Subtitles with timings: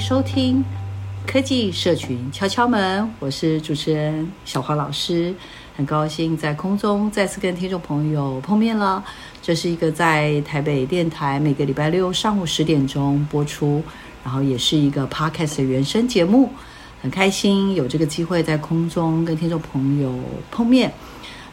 [0.00, 0.64] 收听
[1.26, 5.32] 科技社群敲敲门，我是主持人小黄老师，
[5.76, 9.04] 很高兴在空中再次跟听众朋友碰面了。
[9.42, 13.82] 这是一个在台北电台每个礼拜六上午十点钟播出，
[14.24, 16.48] 然后也是一个 Podcast 的原声节目。
[17.02, 20.18] 很开心有这个机会在空中跟听众朋友
[20.50, 20.90] 碰面。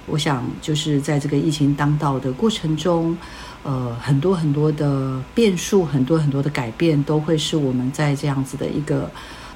[0.05, 3.15] 我想就是在这个疫情当道的过程中，
[3.63, 9.09] 呃，很多很多的变数，很多很多的改变，都会是我们在这样子的一个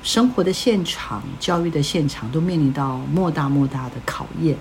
[0.03, 4.55] 生活的现场、教育的现场，都面临到莫大莫大的考验。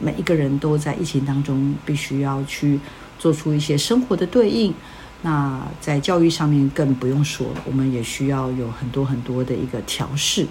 [0.00, 2.80] 每一个人都在疫情当中，必须要去。
[3.18, 4.74] 做出一些生活的对应，
[5.22, 10.46] 那在教育上面更不用说了，我们也需要有很多很多的一个调试。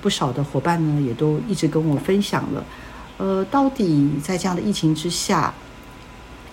[0.00, 2.64] 不少的伙伴呢，也都一直跟我分享了，
[3.18, 5.52] 呃，到底在这样的疫情之下，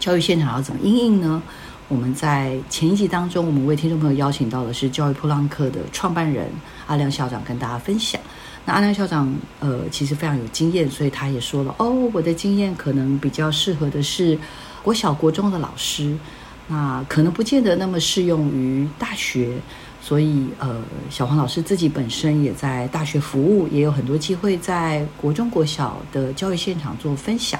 [0.01, 1.41] 教育现场要怎么应应呢？
[1.87, 6.49] 我们在前一集当中，我们为听众朋友邀请到的是教育噗浪客的创办人
[6.87, 8.19] 阿亮校长，跟大家分享。
[8.65, 14.37] 那阿亮校长，呃，其实非常有经验，所以他也说了，哦，我的经验可能比较适合的是。
[14.83, 16.17] 国小、国中的老师，
[16.67, 19.55] 那可能不见得那么适用于大学，
[20.01, 27.59] 所以呃，小黄老师自己本身也在大学服务，也有很多机会在国中、国小的教育现场做分享。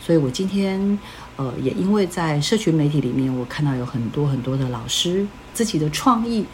[0.00, 0.98] 所以我今天
[1.36, 6.44] 呃，也因为在社群媒体里面，我看到有很多很多的老师自己的创意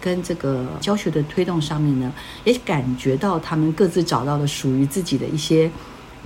[0.00, 2.12] 跟这个教学的推动上面呢，
[2.44, 5.70] 也感觉到他们各自找到了属于自己的一些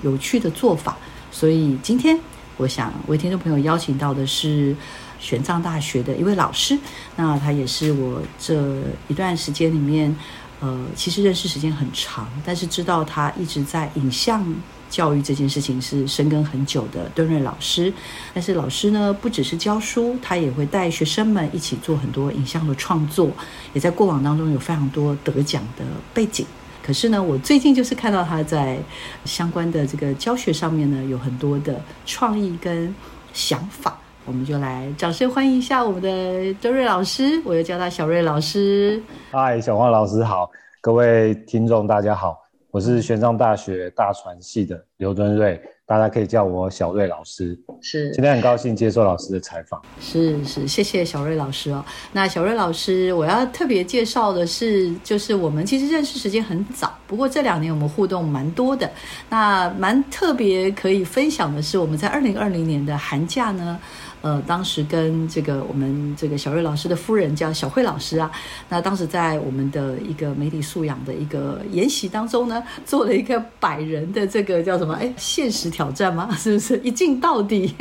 [0.03, 0.97] 有趣的做法。
[1.31, 2.19] 所以今天。
[2.59, 4.77] 我想为听众朋友邀请到的是
[5.19, 6.78] 玄奘大学的一位老师，
[7.17, 8.78] 那他也是我这
[9.09, 10.15] 一段时间里面，
[10.61, 14.45] 呃，其实认识时间很长，但是知道他一直在影像
[14.92, 17.91] 教育这件事情是深耕很久的敦瑞老师。
[18.34, 23.30] 但是老师呢，不只是教书，他也会带学生们一起做很多影像的创作，
[23.72, 26.44] 也在过往当中有非常多得奖的背景。
[26.84, 28.76] 可是呢，我最近就是看到他在
[29.25, 32.94] 相关的这个教学上面呢，有很多的创意跟
[33.32, 39.03] 想法，我们就来掌声欢迎一下我们的敦瑞老师，我又叫他小瑞老师。
[39.30, 42.41] 嗨，小黄老师好，各位听众大家好，
[42.72, 45.60] 我是玄奘大学大传系的刘敦瑞。
[45.84, 51.84] 大家可以叫我小瑞老师，是今天很高兴接受老师的采访，是是，谢谢小瑞老师哦。
[52.12, 58.91] 那小瑞老师，我要特别介绍的是，就是我们其实认识时间很早，不过这两年我们互动蛮多的。
[59.28, 63.78] 那蛮特别可以分享的是，我们在二零二零年的寒假呢。
[64.22, 68.31] 呃，当时跟这个我们这个小瑞老师的夫人叫小慧老师啊，
[68.69, 74.94] 那当时在我们的一个媒体素养的一个研习当中呢，做了一个百人的这个叫什么？
[74.94, 76.34] 哎，现实挑战吗？
[76.38, 77.75] 是不是一镜到底？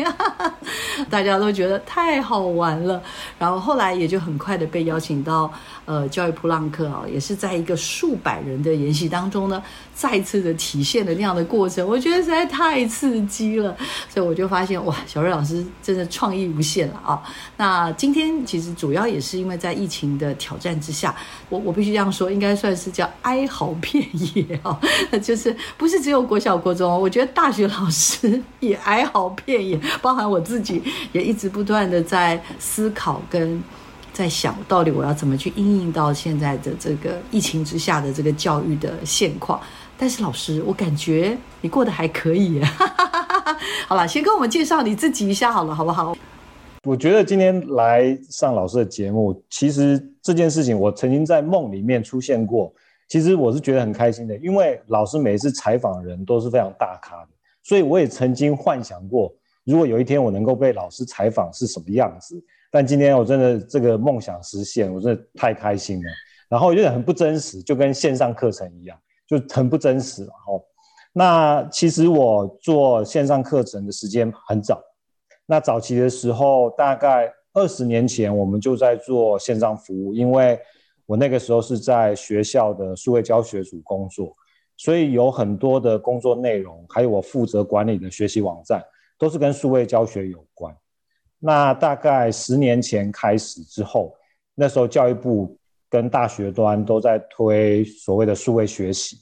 [1.10, 3.02] 大家都觉得太好玩了，
[3.38, 5.52] 然后后来也就很快的被邀请到
[5.86, 9.64] 呃教育普朗克啊，也是在一个数百人的研习当中呢，
[9.96, 13.76] 再次的体现了那样的过程，我觉得实在太刺激了，
[14.08, 16.02] 所以我就发现哇，小瑞老师真的。
[16.12, 17.24] 创意无限了啊！
[17.56, 21.16] 那今天其实主要也是因为在疫情的挑战之下，
[21.48, 24.06] 我我必须这样说，应该算是叫哀嚎遍
[24.36, 24.78] 野啊！
[25.24, 30.84] 就是不是只有国小国中，我觉得大学老师也哀嚎遍野，包含我自己
[31.14, 33.64] 也一直不断的在思考跟
[34.14, 39.60] 在想，到底我要怎么去应应到现在的这个疫情之下的这个教育的现况。
[39.98, 42.62] 但是老师，我感觉你过得还可以。
[43.88, 46.16] 好了，先跟我们介绍你自己一下好了，好不好？
[46.84, 52.74] 我觉得今天来上老师的节目，其实这件事情我曾经在梦里面出现过。
[53.08, 57.28] 其实我是觉得很开心的，因为老师每一次采访人都是非常大咖的，
[57.62, 59.32] 所以我也曾经幻想过，
[59.64, 62.36] 如果有一天我能够被老师采访是什么样子？
[62.72, 66.12] 但今天我真的这个梦想实现，我真的太开心了。
[66.50, 68.98] 然后有点很不真实，就跟线上课程一样，
[69.28, 70.24] 就很不真实。
[70.24, 70.66] 然后，
[71.14, 74.82] 那其实我做线上课程的时间很早。
[75.46, 80.60] 那早期的时候，大概二十年前，我们就在做线上服务，因为
[81.06, 84.34] 我那个时候是在学校的数位教学组工作，
[84.78, 88.82] 所以有很多的工作内容，还有我负责管理的学习网站，
[89.22, 90.76] 都是跟数位教学有关。
[91.38, 94.16] 那大概十年前开始之后，
[94.56, 95.56] 那时候教育部
[95.88, 99.18] 跟大学端都在推所谓的数位学习。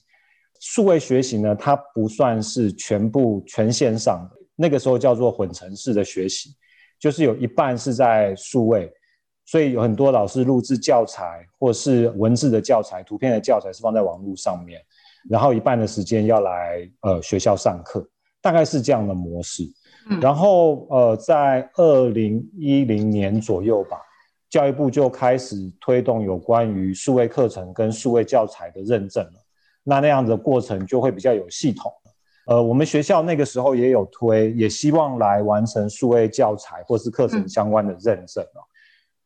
[0.61, 6.55] 数位学习呢，它不算是全部全线上的，那个时候叫做混成式的学习，
[6.97, 8.89] 就是有一半是在数位，
[9.43, 14.81] 所以有很多老师录制教材或是文字的教材、图片的教材是放在网络上面，
[15.29, 18.09] 然后一半的时间要来呃学校上课。
[18.41, 19.63] 大概是这样的模式，
[20.09, 24.01] 嗯、然后呃，在二零一零年左右吧，
[24.49, 29.33] 教育部就开始推动有关于数位课程跟数位教材的认证了。
[29.83, 31.91] 那那样的过程就会比较有系统。
[32.47, 38.61] 呃，我们学校那个时候也有推，也希望来完成数位教材或是课程相关的认证、嗯、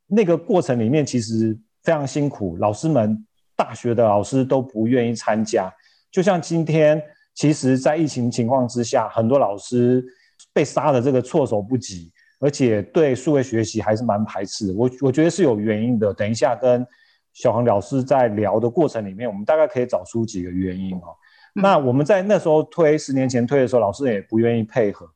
[0.07, 3.25] 那个过程里面其实非常辛苦，老师们
[3.55, 5.73] 大学的老师都不愿意参加，
[6.11, 7.01] 就像今天。
[7.35, 10.05] 其实，在疫情情况之下，很多老师
[10.53, 14.73] 被杀的这个措手不及，而且对数位学习还是蛮排斥的。
[14.73, 16.13] 我我觉得是有原因的。
[16.13, 16.85] 等一下跟
[17.33, 21.15] 小黄老师在聊的过程里面，我们大概可以找出几个原因哦。
[21.55, 25.09] 那我们在那时候推，十年前推的时候，老师也不愿意配合。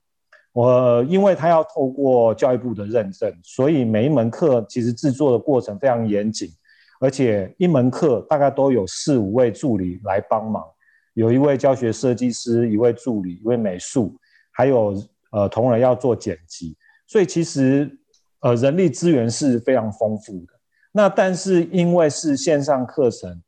[0.54, 6.50] 我因为他要透过教育部的认证，所以每一门课其实制作的过程非常严谨，
[7.00, 10.64] 而且一门课大概都有四五位助理来帮忙。
[11.14, 14.16] 有一位教学设计师，一位助理，一位美术，
[14.52, 14.96] 还有
[15.32, 16.76] 呃同仁要做剪辑，
[17.08, 17.90] 所以其实
[18.42, 20.54] 呃人力资源是非常丰富的。
[20.92, 23.42] 那但是因为是线上课程，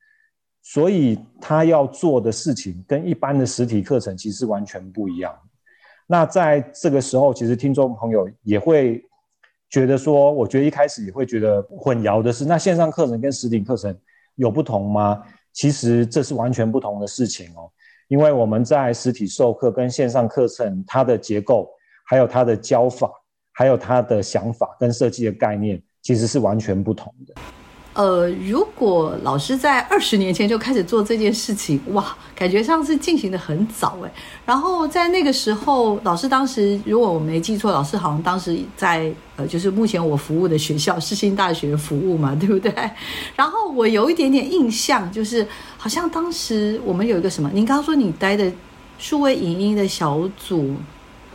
[0.62, 5.36] 所以他要做的事情跟一般的实体课程其实完全不一样。
[6.06, 9.04] 那在这个时候，其实听众朋友也会
[9.70, 13.96] 觉得说，我觉得一开始也会觉得混淆的是，那线上课程跟实体课程
[14.36, 15.24] 有不同吗？
[15.54, 17.72] 其实这是完全不同的事情哦，
[18.10, 21.70] 因为我们在实体授课跟线上课程，它的结构、
[22.06, 23.10] 还有它的教法、
[23.54, 27.36] 还有它的想法跟设计的概念，其实是完全不同的。
[28.00, 34.12] 呃，如果老师在二十年前就开始做这件事情，哇，感觉上是进行得很早诶。
[34.46, 42.74] 然后在那个时候，老师当时如果我没记错，老师好像当时在呃，就是目前我服务的学校世新大学服务嘛，对不对？
[43.36, 45.46] 然后我有一点点印象，就是
[45.78, 48.50] 好像当时我们有一个什么，您刚刚说你待的
[48.98, 50.74] 数位影音的小组，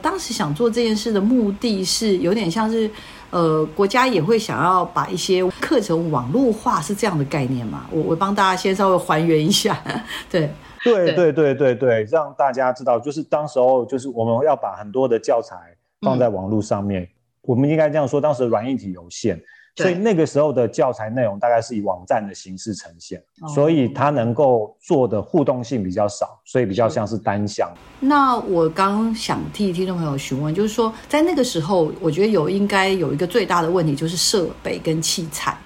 [0.00, 2.90] 当时想做这件事的目的是有点像是。
[3.34, 7.84] 呃，国家也会想要把一些课程网络化，是这样的概念吗？
[7.90, 9.76] 我我帮大家先稍微还原一下，
[10.30, 10.48] 对，
[10.84, 15.56] 对对对对对，让大家知道，就是当时候就是我们要把很多的教材
[16.00, 17.08] 放在网络上面，嗯、
[17.42, 19.36] 我们应该这样说，当时软硬体有限。
[19.76, 27.68] 所以那个时候的教材内容大概是以网站的形式呈现，哦、所以它能够做的互动性比较少，所以比较像是单向。
[28.00, 35.58] 那我刚想替听众朋友询问，就是说在那个时候，我觉得有应该有一个最大的问题，就是设备跟器材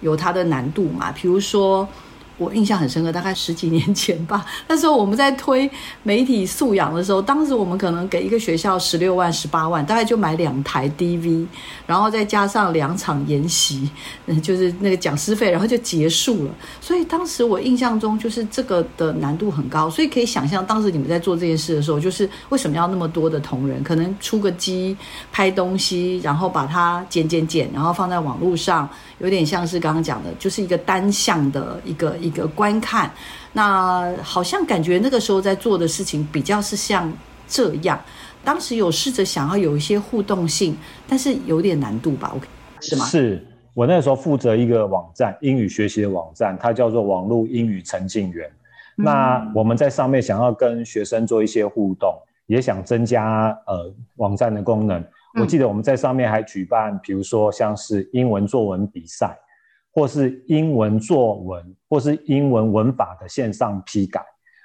[0.00, 1.88] 有它的难度嘛，比如说。
[2.38, 4.44] 我印象很深刻，大概十几年前吧。
[4.68, 5.70] 那时候我们在推
[6.02, 11.46] 媒体素养的时候，当时我们可能给一个学校十六万、十八万，大概就买两台 DV，
[11.86, 13.90] 然后再加上两场研习，
[14.26, 16.50] 嗯，就是那个讲师费，然后就结束了。
[16.80, 24.96] 所以当时我印象中就是这个的难度很高，所以可以想象当时你们在做这件事的时候，就是为什么要那么多的同仁，可能出个机
[25.32, 32.16] 拍东西，然后把它剪剪剪，然后放在网络上，有点像是刚刚讲的，就是一个单向的一个。
[32.16, 33.12] 一个观看，
[33.52, 37.12] 那好像感觉那个时候在做的事情比较是像
[37.46, 38.00] 这样。
[38.42, 42.46] 当时有试着想要有一些互动性，但是有点难度吧？OK，
[42.80, 43.04] 是吗？
[43.04, 48.50] 是我那时候负责一个网站，英语学习的网站，它叫做网络英语沉浸园。
[48.96, 52.12] 那我们在上面想要跟学生做一些互动，
[52.46, 55.04] 也想增加呃网站的功能。
[55.40, 59.38] 我记得我们在上面还举办，比如说像是英文作文比赛。
[59.98, 64.20] 或是英文作文，或是英文文法的线上批改。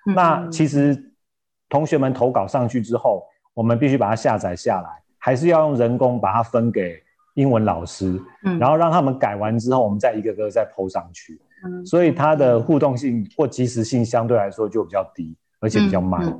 [0.06, 1.02] 嗯、那其实
[1.70, 3.24] 同学们投稿上去之后，
[3.54, 7.02] 我们必须把它下载下来，还是要用人工把它分给
[7.36, 11.40] 英文老师，嗯、然后让他们改完之后，我们再一个个再 po 上去。
[11.64, 16.38] 嗯、所以它的互动性或及时性相对来说就比较低，而且比较慢。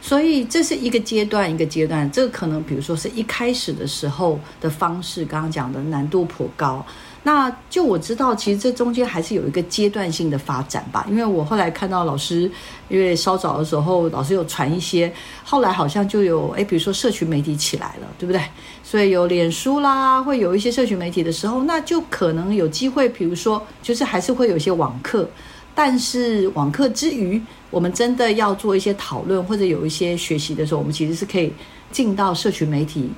[0.00, 6.84] 所以这是一个阶段一个阶段，这个可能比如说是一开始的时候的方式，刚刚讲的难度颇高。
[7.22, 11.06] 那就我知道，其实这中间还是有一个阶段性的发展吧。
[11.06, 12.50] 因为我后来看到老师，
[12.88, 15.12] 因为稍早的时候老师有传一些，
[15.44, 18.40] 后来好像就有诶，比如说社群媒体起来了，对不对？
[18.82, 25.28] 所以有脸书啦，会有一些社群媒体的时候，那就可能有机会，比如说就是还是会有一些网课，
[25.74, 27.38] 但是网课之余，
[27.70, 31.52] 我们真的要做一些讨论或者有一些学习的时候，我们其实是可以
[31.90, 33.10] 进到社群媒体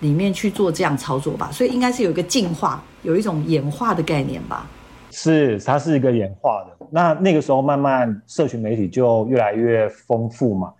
[0.00, 1.50] 里面去做这样操作吧。
[1.52, 2.82] 所以应该是有一个进化。
[3.02, 4.66] 有一种演化的概念吧，
[5.12, 6.86] 是，它是一个演化的。
[6.90, 10.74] 那那个时候，慢慢社群媒体就越来越丰富嘛。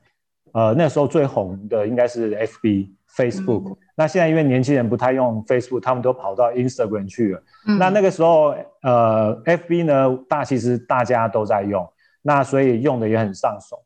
[0.52, 3.70] 呃，那时候最红的应该是 FB、Facebook。
[3.70, 3.76] 嗯。
[3.94, 7.42] 那现在因为年轻人不太用 Facebook，他们都跑到 Instagram 去了。
[7.68, 7.78] 嗯。
[7.78, 11.88] 那那个时候，呃，FB 呢，大其实大家都在用，
[12.28, 13.82] 那所以用的也很上手。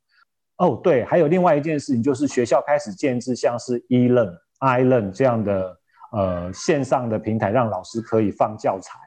[0.57, 5.79] 哦，对，还有另外一件事情，就是学校开始建置像是 eLearn、iLearn 这样的。
[6.15, 8.99] 呃，线上的平台让老师可以放教材，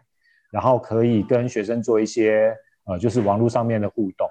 [0.52, 2.52] 然后可以跟学生做一些
[2.86, 4.28] 呃，就是网络上面的互动，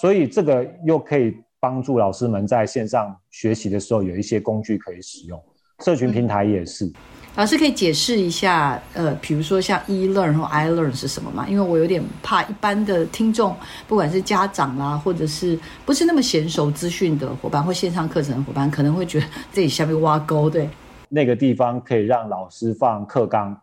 [0.00, 5.38] 所以这个又可以帮助老师们在线上学习的时候有一些工具可以使用。
[5.80, 6.90] 社群平台也是。
[7.36, 11.44] 老师可以解释一下，呃，比如说像 eLearn 或 iLearn 是什么吗？
[11.48, 13.56] 因为我有点怕一般的听众，
[13.88, 20.68] 不管是家长啦，或者是不是那么娴熟资讯的伙伴或线上课程的伙伴，可能会觉得自己下面挖沟，对。
[21.08, 23.60] 那个地方可以让老师放课纲，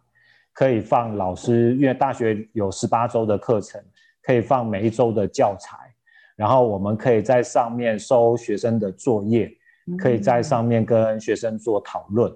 [0.51, 3.81] 可以放老师，因为大学有十八周的课程，
[4.21, 5.77] 可以放每一周的教材，
[6.35, 9.49] 然后我们可以在上面收学生的作业，
[9.97, 12.29] 可以在上面跟学生做讨论，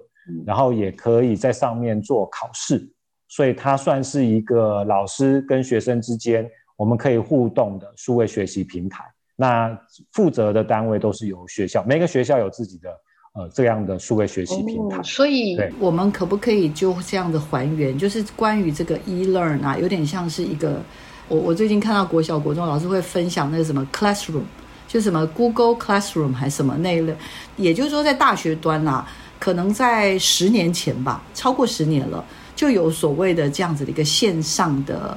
[0.46, 2.88] 然后也可以在上面做考试，
[3.28, 9.04] 所以它算是一个老师跟学生之间我们可以互动的数位学习平台。
[9.36, 9.78] 那
[10.12, 12.90] 负责的单位都是由学校，每个学校有自己的。
[13.38, 17.98] 呃，这样的数位学习平台，哦，所以我们可不可以就这样的还原？
[17.98, 20.80] 就是关于这个 eLearn 啊，有点像是一个，
[21.28, 24.44] 我我最近看到国小国中老师会分享那个什么 Classroom，
[24.88, 27.14] 就什么 Google Classroom 还是什么那一类，
[27.56, 29.06] 也就是说在大学端啊，
[29.38, 32.24] 可能在十年前吧，超过十年了，
[32.54, 35.16] 就有所谓的这样子的一个线上的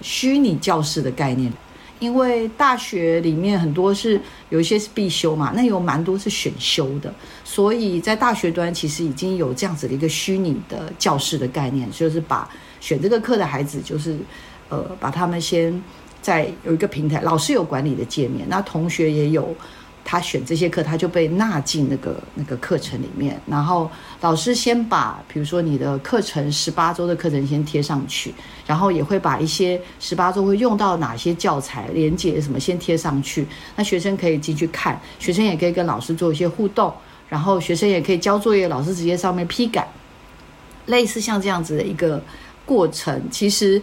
[0.00, 1.52] 虚拟教室的概念。
[2.00, 7.12] 因为大学里面很多是有一些是必修嘛，那有蛮多是选修的，
[7.44, 12.48] 所以在大学端其实已经有这样子的一个虚拟的教室的概念，就是把
[12.80, 14.16] 选这个课的孩子，就是
[14.70, 15.78] 呃把他们先
[16.22, 19.54] 在有一个平台，老师有管理的界面，那同学也有。
[20.10, 23.40] 他选这些课，他就被纳进那个那个课程里面。
[23.46, 23.88] 然后
[24.22, 28.34] 老师先把，比如说你的课程十八周的课程先贴上去，
[28.66, 33.46] 然后也会把一些十八周会用到哪些教材、连接什么先贴上去。
[33.76, 36.92] 那学生可以进去看，学生也可以跟老师做一些互动，
[37.28, 39.86] 然后学生也可以交作业，老师直接上面批改。
[40.86, 42.20] 类似像这样子的一个
[42.66, 43.80] 过程，其实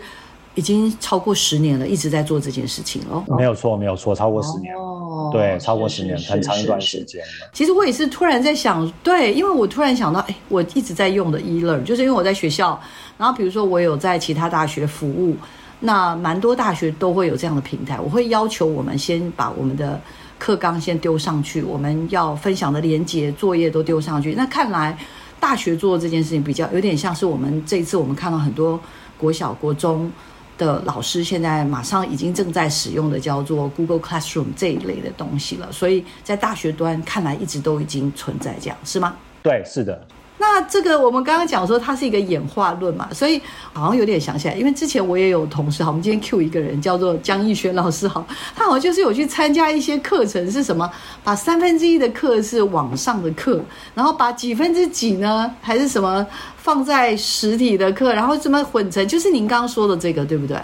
[0.57, 3.23] 已经超过十年了，一直在做这件事情哦。
[3.37, 4.75] 没有错，没有错，超过十年。
[4.75, 7.49] 哦对，超过十年，很长一段时间了。
[7.51, 12.79] 其实我也是突然在想，对，因为我突然想到，哎，我一直在用的 eLearn，就是因为我在学校，
[13.17, 15.35] 然后比如说我有在其他大学服务，
[15.79, 19.99] 那蛮多大学都会有这样的平台，我会要求我们先把我们的
[20.39, 24.33] 课纲先丢上去，我们要分享的连结作业都丢上去。
[24.33, 24.97] 那看来
[25.39, 28.79] 大学做这件事情比较有点像是我们这一次我们看到很多
[29.17, 30.09] 国小国中。
[30.57, 39.15] 的老师现在马上已经正在使用的叫做 Google Classroom 这一类的东西了，所以在大学端看来一直都已经存在，这样是吗？
[39.43, 40.05] 对，是的。
[40.39, 43.41] 那这个我们刚刚讲说它是一个演化论嘛，所以
[43.73, 48.25] 好像有点想起来，因为之前我也有同事，好，我们今天 Q 一个人叫做江逸轩老师，好，
[48.55, 50.89] 他好像就是有去参加一些课程，是什么？
[51.23, 53.59] 把三分之一的课是网上的课，
[53.95, 56.25] 然后把几分之几呢，还是什么
[56.57, 60.57] 放在实体的课，然后这么混成，就是您刚刚说的这个，对不对？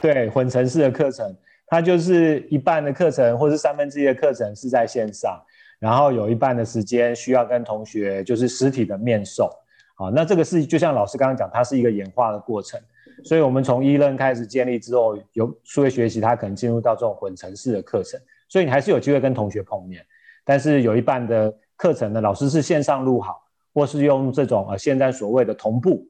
[0.00, 1.24] 对，混成式的课程，
[1.68, 5.40] 它就是一半的课程，或是三分之一的课程是在线上。
[5.80, 9.50] 然后有一半的时间需要跟同学就是实体的面授，
[9.96, 12.78] 好，那这个是就像老师刚刚讲，它是一个演化的过程，
[13.24, 20.04] 所以我们从一任开始建立之后，有数位学习，它可能进入到这种混成式的课程，所以你还是有机会跟同学碰面，
[20.44, 26.06] 但是有一半的课程呢，老师是线上录好，或是用这种呃现在所谓的同步，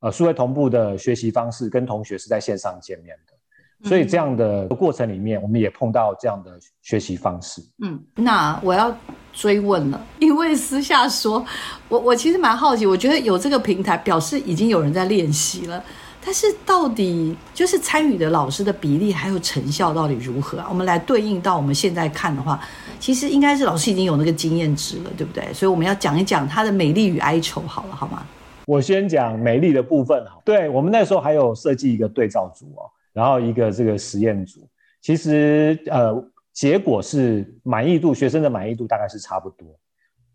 [0.00, 3.33] 呃数位同步的学习方式，跟同学是在线上见面的。
[3.82, 6.52] 所以这样的过程里面，我们也碰到这样的
[6.82, 7.62] 学习方式。
[7.82, 8.96] 嗯，那我要
[9.32, 11.44] 追问了，因为私下说，
[11.88, 15.82] 我我其实蛮好奇，我觉得有这个平台，表示已经有人在练习了。
[16.26, 20.66] 但是到底就是参与的老师的比例还有成效到底如何啊？
[20.70, 22.58] 我们来对应到我们现在看的话，
[22.98, 25.52] 其实应该是老师已经有那个经验值了，对不对？
[25.52, 28.26] 所以我们要讲一讲他的美丽与哀愁，好了，好吗？
[28.66, 30.40] 我先讲美丽的部分哈。
[30.42, 34.68] 对，我们那时候还有设计一个对照组哦，然后一个这个实验组，
[35.00, 36.14] 其实呃
[36.52, 39.66] 结果是满意度，学生的满意度大概是差不多，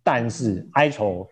[0.03, 1.27] 但是哀愁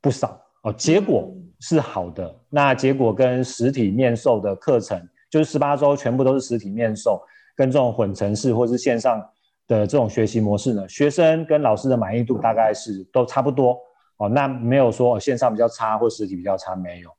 [0.00, 1.30] 不少哦，结果。
[1.58, 5.00] 是好的，那结果跟实体面授的课程，
[5.30, 7.18] 就是十八周全部都是实体面授，
[7.56, 9.18] 跟这种混成式或是线上
[9.66, 13.74] 的这种学习模式呢，学生跟老师的满意度大概是都差不多
[14.18, 14.28] 哦。
[14.28, 17.10] 那没有说线上比较差或实体比较差，没有。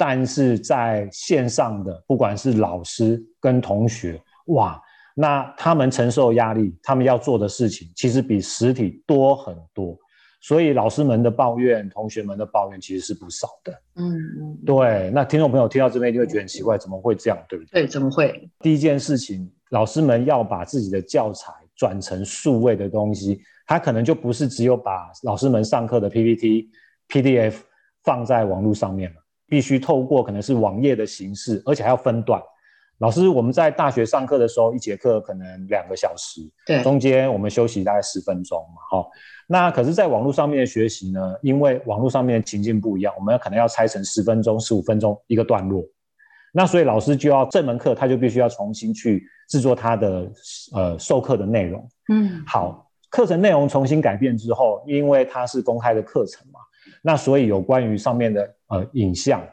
[0.00, 4.80] 但是在线上的，不管是老师跟同学，哇，
[5.14, 9.94] 那他们承受压力，他们要做的事情，其实比实体多很多。
[10.40, 13.70] 所以老师们的抱怨，同学们的抱怨其实是不少的。
[13.96, 15.10] 嗯嗯，对。
[15.12, 17.38] 那听众朋友听到这边就会觉得很奇怪，怎么会这样？
[17.46, 17.82] 对不对？
[17.82, 18.50] 对，怎么会？
[18.60, 26.70] 第一件事情，老师们要把自己的教材转成数位的东西，他可能就不是只有把老师们上课的 PPT、
[27.10, 27.56] PDF
[28.02, 29.16] 放在网络上面了，
[29.50, 32.40] 必须透过可能是网页的形式，而且还要分段。
[32.98, 39.10] 老师，我们在大学上课的时候，一节课可能两个小时，对，中间我们休息大概十分钟嘛，好。
[39.46, 45.82] 那可是，在网络上面的学习呢，因为网络上面的情境不一样，我们可能要拆成十分钟、十五分钟一个段落。
[46.52, 50.30] 那所以老师就要这门课，他就必须要重新去制作他的
[50.74, 51.88] 呃授课的内容。
[52.12, 56.60] 嗯，好，课程内容重新改变之后，因为它是公开的课程嘛，
[57.02, 59.46] 那所以有关于上面的呃影像、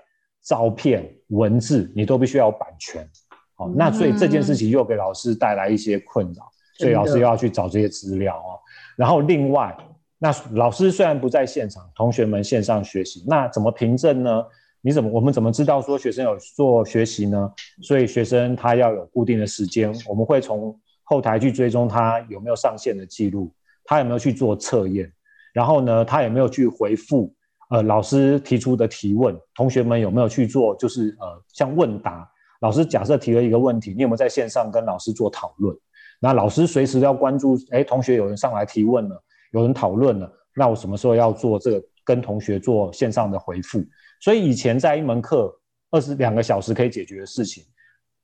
[0.44, 3.08] 照片、文字，你都必须要有版权。
[3.56, 8.58] 好，那所以这件事情又给老师带来一些困扰，所以老师又要去找这些资料哦。
[8.96, 9.76] 然后另外，
[10.20, 14.44] 那老师虽然不在现场，同学们线上学习，那怎么凭证呢？
[14.82, 17.52] 你怎么我们怎么知道说学生有做学习呢？
[17.82, 23.52] 所以学生他要有固定的时间，我们会从后台去追踪他有没有上线的记录，
[23.84, 25.12] 他有没有去做测验，
[25.52, 27.34] 然后呢，他有没有去回复
[27.70, 32.30] 呃老师提出的提问，同学们有没有去做就是呃像问答，
[32.62, 35.76] 老师假设提了一个问题，你有没有在线上跟老师做讨论？
[36.20, 43.84] 那老师随时要关注，哎，同学有人上来提问了，有人讨论了，那我什么时候要做这个跟同学做线上的回复？
[44.22, 45.54] 所以以前在一门课
[45.92, 47.64] 二十两个小时可以解决的事情，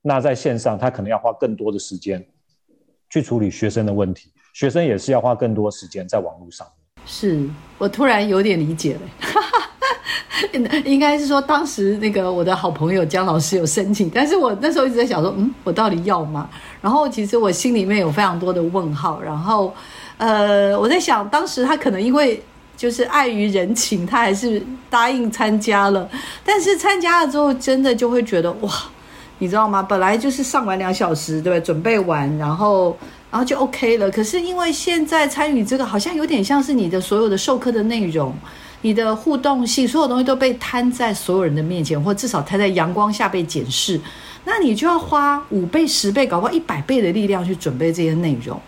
[0.02, 2.26] 那在线上他可能要花更多的时间
[3.10, 6.65] 去处理学生的问题，学生也是要花更多时间在网络上。
[7.06, 9.02] 是我突然有点理解了。
[10.86, 16.50] 应该是说，当时那个我的好朋友姜老师有申请，但是我那时候一直在想说，嗯，我到底要吗？
[16.82, 19.22] 然后其实我心里面有非常多的问号。
[19.22, 19.74] 然后，
[20.18, 22.44] 呃，我在想，当时他可能因为
[22.76, 26.08] 就是碍于人情，他还是答应参加了。
[26.44, 28.72] 但是参加了之后，真的就会觉得哇，
[29.38, 29.82] 你知道吗？
[29.82, 31.66] 本来就是上完两小时，对吧？
[31.66, 32.98] 准备完，然后
[33.34, 34.12] 然后就 OK 了。
[34.12, 38.32] 可是因为现在参与这个，好像有点像是你的所有的授课的内容。
[38.86, 43.98] 你的互动性，所有东西都被摊在所有人的面前，或至少摊在阳光下被检视，
[44.43, 48.60] 那你就要花五倍、十倍，搞不好一百倍的力量去准备这些内容。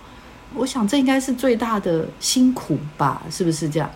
[0.54, 3.22] 我想这应该是最大的辛苦吧？
[3.30, 3.92] 是不是这样？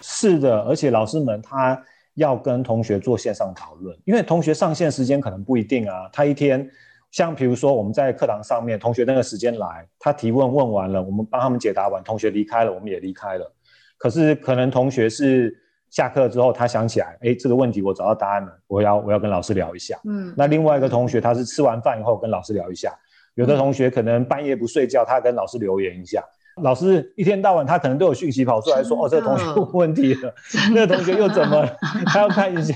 [0.00, 1.78] 是的，而且老师们他
[2.14, 6.08] 要跟同学做线上讨论，因为同学上线时间可能不一定啊。
[6.10, 6.66] 他一天，
[7.10, 13.52] 像比如说我们在课堂上面，同学那个时间来，他提问问完了，我们帮他们解答完，同学离开了，我们也离开了。
[13.98, 15.52] 可是可能同学是
[15.90, 19.98] 下课之后，他想起来，哎，这个问题我找到答案了，我要我要跟老师聊一下。
[20.04, 22.96] 嗯，那另外一个同学他是吃完饭以后跟老师聊一下，
[23.34, 26.24] 有的同学可能半夜不睡觉，他跟老师留言一下。
[26.62, 30.34] 老师一天到晚，他可能都有讯息跑出来说：“哦，这个同学有问题了，
[30.72, 31.76] 那个同学又怎么了？
[32.06, 32.74] 他要看一下。”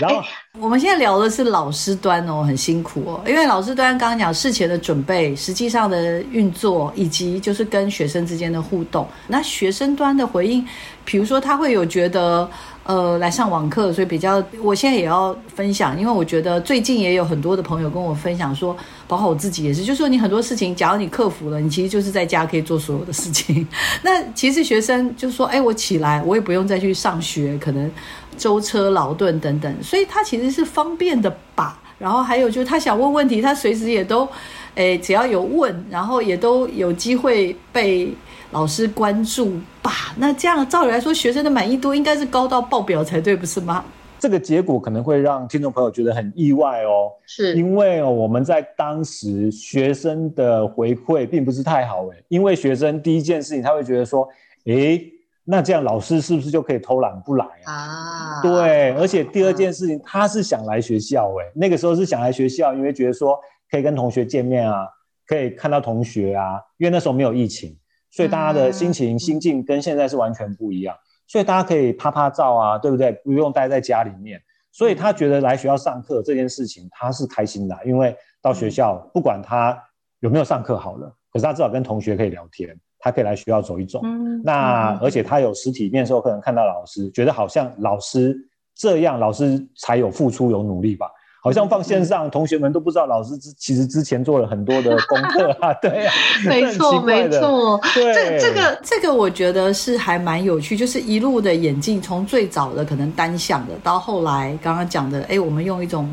[0.00, 0.22] 然后
[0.60, 9.06] 我们现在聊的是老师端哦，很辛苦哦，因为老师端刚刚讲事前的准备、实际上的运作，以及就是跟学生之间的互动。
[9.28, 10.66] 那学生端的回应，
[11.04, 12.48] 比如说他会有觉得。
[12.84, 23.64] 呃，来上网课，所以比较，我现在也要分享，因为我觉得最近也有很多的朋友跟我分享说，包括我自己也是，就是说你很多事情，假如你克服了，你其实就是在家可以做所有的事情。
[24.02, 27.88] 那其实学生就说，哎，我起来，我也不用再去上学，可能
[28.36, 31.80] 舟车劳顿等等，所以他其实是方便的吧。
[32.00, 34.28] 然后还有就是他想问问题，他随时也都，
[34.74, 38.12] 哎，只要有问，然后也都有机会被。
[38.52, 43.82] 老师关注吧，那这样照理来说，学生的满意度应该是高到爆表才对，不是吗？
[44.18, 54.28] 这个结果可能会让听众朋友觉得很意外哦，是因为哦，我们在当时学生的回馈并不是太好诶，因为学生第一件事情他会觉得说，
[54.66, 55.10] 诶，
[55.44, 57.72] 那这样老师是不是就可以偷懒不来啊？
[57.72, 63.36] 啊，对，而且第二件事情，他是想来学校哎，那个时候是想来学校，因为觉得说
[63.70, 64.86] 可以跟同学见面啊，
[65.26, 67.76] 可以看到同学啊，因为那时候没有疫情，
[68.12, 70.94] 所以大家的心情、心境跟现在是完全不一样，
[71.26, 73.10] 所以大家可以拍拍照啊，对不对？
[73.24, 79.76] 不用待在家里面，所以他觉得来学校上课这件事情他是开心的，因为到学校不管他
[80.20, 82.78] 有没有上课好了，可是他至少跟同学可以聊天。
[83.04, 88.32] 他可以来学校走一走，嗯、那而且他有实体面授课，可能看到老师，觉得好像老师
[88.76, 91.10] 这样，老师才有付出有努力吧？
[91.42, 96.14] 好像放线上，嗯、同学们都不知道老师之其实之前做了很多的功课啊， 对啊，
[96.46, 106.08] 没错没错，对，这这个这个我觉得是还蛮有趣，就是一路的演进，从最早的可能单向的，到后来刚刚讲的，哎，我们用一种。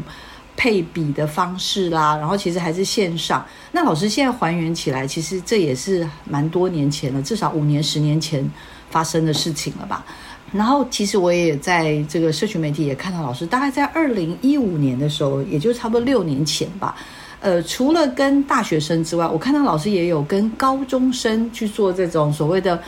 [0.62, 3.46] 配比的方式啦，然后其实还是线上。
[3.72, 8.46] 那老师现在还原起来，其实这也是蛮多年前了，至少五年、十年前
[8.90, 10.04] 发生的事情了吧。
[10.52, 16.96] 然后其实我也在这个社群媒体也看到老师，大概在二零一五年的时候，也就差不多六年前吧。
[17.40, 22.82] 呃，除了跟大学生之外，我看到老师也有跟高中生去做这种所谓的。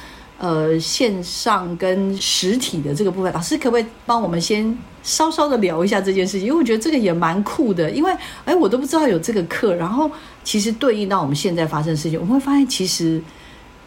[0.43, 6.47] 呃，线上跟实体的这个部分，老师可不可以帮我们先稍稍的聊一下这件事情？
[6.47, 8.11] 因为我觉得这个也蛮酷的，因为
[8.43, 10.09] 哎，我都不知道有这个课，然后
[10.43, 13.21] 其实对应到我们现在发生的事情，我们会发现其实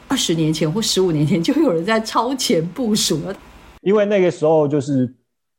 [0.07, 3.35] 二十年前或十五年前就有人在超前部署了。
[3.85, 5.15] 因为那个时候就是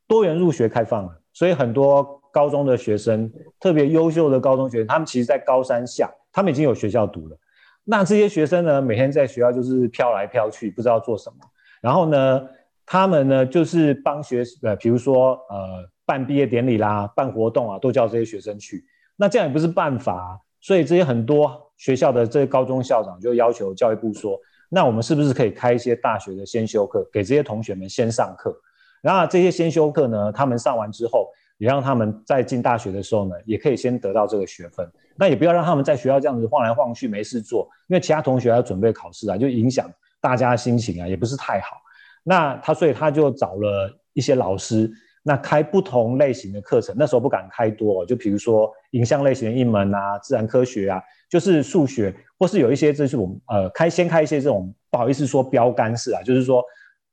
[0.08, 7.38] 多元入学开放了，所以很多高中的学生，特别优秀的高中学生，他们其实在高三下，他们已经有学校读了。
[7.84, 11.38] 那这些学生呢，每天在学校就是飘来飘去，不知道做什么。
[11.82, 12.42] 然后呢，
[12.84, 18.84] 他们呢就是帮学呃，比如说呃，办毕业典礼啦，办活动啊，都叫这些学生去。
[19.16, 24.40] 那这样也不是办法，所以这些很多学校的这些高中校长就要求教育部说，
[24.76, 28.54] 那我们是不是可以开一些大学的先修课，给这些同学们先上课？
[29.02, 34.86] 然后这些先修课呢，他们上完之后，也让他们在进大学的时候呢，也可以先得到这个学分。
[35.16, 41.78] 那也不要让他们在学校这样子晃来晃去没事做，因为其他同学要准备考试啊，就影响大家心情啊，也不是太好。
[42.22, 44.92] 那他所以他就找了一些老师，
[45.24, 46.94] 那开不同类型的课程。
[47.00, 51.02] 那时候不敢开多，就比如说影像类型的一门啊，自然科学啊，
[51.36, 56.64] 就是数学，或是有一些这种呃开先开一些这种不好意思说标杆式啊，就是说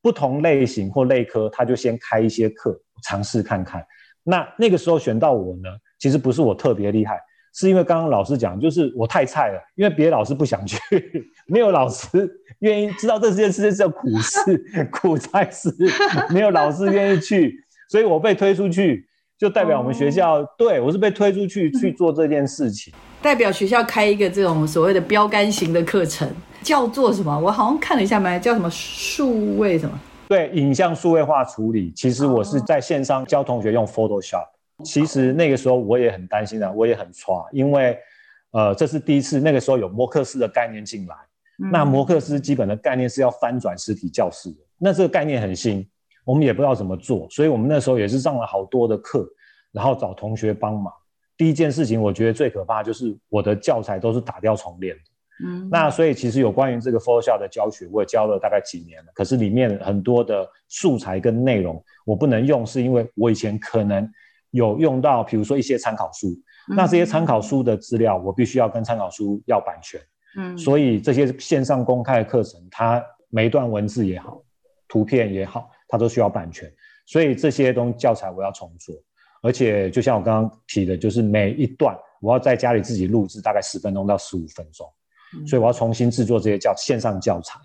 [0.01, 3.85] 不同类型或类科，他就先开一些课尝试看看。
[4.23, 7.19] 那那个时候选到我呢，其实不是我特别厉害。
[7.53, 10.79] 是因为刚刚老师讲，就是我太菜了，因为别的老师不想去，
[11.51, 12.31] 没有老师
[12.61, 15.69] 愿意知道这件事情是苦事、苦差事，
[16.31, 17.57] 没有老师愿意去，
[17.89, 19.05] 所以我被推出去，
[19.43, 27.37] 就代表我们学校，哦、对，我是被推出去去做这件事情，代表学校开一个这种所谓的标杆型的课程，叫做什么？
[27.41, 29.99] 我好像看了一下没，叫什么数位什么？
[30.29, 31.91] 对，影像数位化处理。
[31.91, 34.47] 其实我是在线上教同学用 Photoshop。
[34.85, 37.99] 其实那个时候我也很担心的，我也很抓，因为，
[38.53, 41.17] 呃，这是第一次，那个时候有摩克斯的概念进来，
[41.65, 45.85] 嗯、那摩克斯基本的概念是要翻转实体教室的，那这个概念很新，
[46.25, 49.29] 我们也不知道怎么做，所以我们那时候也是上了好多的课，
[49.73, 50.93] 然后找同学帮忙。
[51.37, 55.03] 第一件事情，我觉得最可怕就是我的教材都是打掉重练的，
[55.47, 64.09] 嗯，那所以其实有关于这个 Photoshop 的教学，我也教了大概几年了，可是里面很多的素材跟内容我不能用，是因为我以前可能。
[64.55, 66.29] 有用到，比如说一些参考书，
[66.69, 69.99] 嗯、那这些参考书的资料，我必须要跟参考书要版权。
[70.37, 74.43] 嗯，所以这些线上公开的课程，它每一段文字也好，
[74.89, 76.73] 图片也好，它都需要版权。
[77.05, 78.95] 所以这些东西教材我要重做，
[79.43, 84.91] 而且就像我刚刚提的，就是每一段我要在家里自己录制，大概十分钟到十五分钟。
[85.37, 87.61] 嗯、所以我要重新制作这些教线上教材，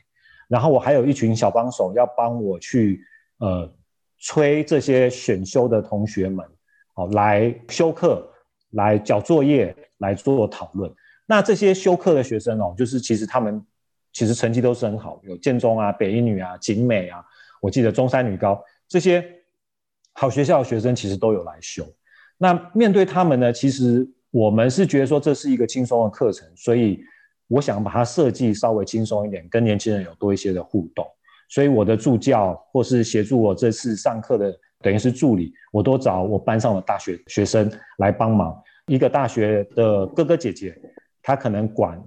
[0.50, 3.02] 然后我还有一群小帮手要帮我去
[3.38, 3.72] 呃
[4.20, 6.46] 催这些选修的同学们。
[6.94, 8.28] 好，来修课，
[8.72, 10.94] 来交作业，来做讨论。
[11.28, 13.64] 那这些修课的学生哦，就是其实他们
[14.12, 17.24] 其实成绩都是很好，有建中啊、北一女啊、景美啊，
[17.62, 19.24] 我记得中山女高这些
[20.14, 21.86] 好学校的学生其实都有来修。
[22.38, 27.00] 那面对他们呢，其实我们是觉得说这是一个轻松的课程，所以
[27.48, 31.06] 我想把它设计稍微轻松一点，跟年轻人有多一些的互动。
[31.50, 34.54] 所以我的助教或是协助我这次上课的。
[34.80, 37.68] 等于是助理，我都找我班上的大学学生
[37.98, 38.56] 来帮忙。
[38.86, 40.80] 一个大学的哥哥姐姐，
[41.24, 42.00] 他可能管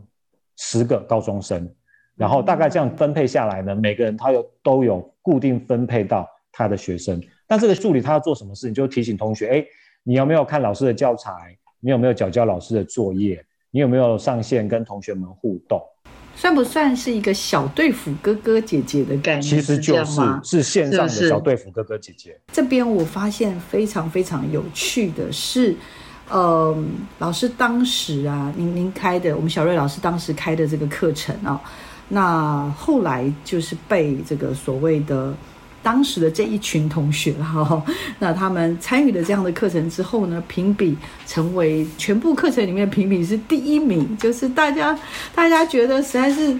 [0.56, 1.68] 十个高中生，
[2.14, 7.20] 然后大概这样分配下来呢，每个人他有都有固定分配到他的学生。
[7.46, 9.64] 但这个助理他要做什么事情，就提醒同学：哎，
[10.02, 11.56] 你有没有看老师的教材？
[11.80, 13.44] 你有没有缴交老师的作业？
[13.70, 15.80] 你有没有上线跟同学们互动？
[16.36, 19.42] 算不算是一个小队服哥哥姐姐的概念？
[19.42, 22.38] 其实就是是，是线上的小队服哥哥姐姐。
[22.52, 25.74] 这边我发现非常非常有趣的是，
[26.30, 26.76] 呃，
[27.18, 31.60] 老师当时啊，您您开的，我们小瑞老师当时开的这个课程啊，
[32.08, 35.34] 那后来就是被这个所谓的。
[35.82, 37.82] 当时的这一群同学哈，
[38.20, 40.94] 那他们参与了这样的课程之后呢，评比
[41.26, 44.94] 成为全部课程里面评比是第一名，就是大家
[45.34, 46.54] 大家觉得实在是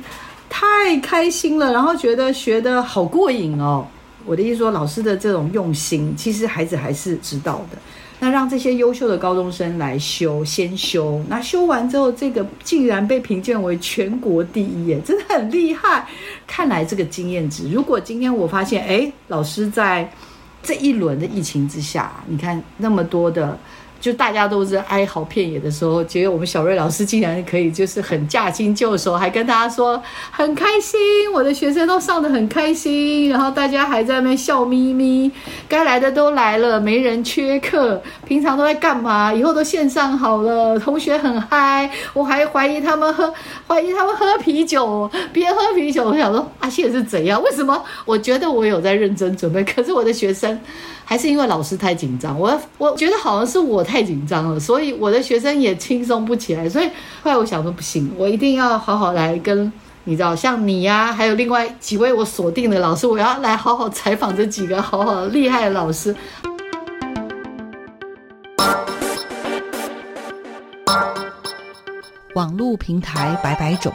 [0.48, 3.86] 太开心了，然后觉得学得好过瘾哦。
[4.24, 7.76] 我的意思说，老师的这种用心，其实孩子还是知道的。
[8.20, 16.06] 那让这些优秀的高中生来修，先修，那修完之后，这个竟然被评鉴为全国第一，耶，真的很厉害。
[16.46, 20.08] 看来这个经验值，如果今天我发现，哎，老师在
[20.62, 23.58] 这一轮的疫情之下，你看那么多的。
[24.00, 30.98] 就大家都是哀嚎遍野的时候，觉得我们小瑞老师竟然可以就是很驾轻就熟，还跟大家说很开心，
[31.32, 35.30] 我的学生都上得很开心，然后大家还在那边笑眯眯，
[35.68, 38.02] 该来的都来了，没人缺课。
[38.26, 39.32] 平常都在干嘛？
[39.34, 43.32] 以后都线上好了，同学很嗨，我还怀疑他们喝，
[43.68, 46.04] 怀疑他们喝啤酒，别喝啤酒。
[46.04, 47.42] 我想说，阿谢是怎样？
[47.42, 47.84] 为什么？
[48.06, 50.58] 我觉得我有在认真准备，可是我的学生。
[51.10, 56.68] 还是因为老师太紧张，我我觉得好像是我太紧张了，所以我的学生也轻松不起来。
[56.68, 56.86] 所以
[57.20, 59.72] 后来我想说不行，我一定要好好来跟
[60.04, 66.14] 你知道，像你呀、啊，还有另外几位我锁定的老师，我要来好好采访这几个好好厉害的老师。
[72.36, 73.92] 网络平台百百种，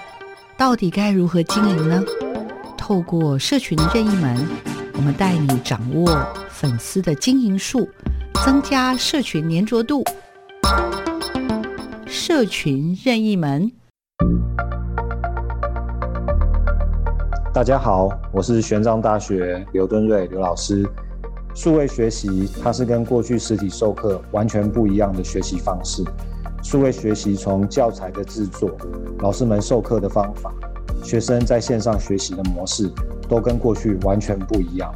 [0.58, 2.04] 到底该如何经营呢？
[2.78, 4.45] 透过社群任意门，
[4.97, 6.25] 我们带你掌握。
[6.49, 7.89] 粉丝的经营术，
[8.45, 10.03] 增加社群黏着度。
[12.08, 13.69] 社群任意门。
[17.53, 20.88] 大家好，我是玄奘大学刘敦瑞刘老师。
[21.53, 26.05] 数位学习，它是跟过去实体授课完全不一样的学习方式。
[26.63, 28.71] 数位学习从教材的制作、
[29.19, 30.53] 老师们授课的方法、
[31.03, 32.89] 学生在线上学习的模式，
[33.27, 34.93] 都跟过去完全不一样。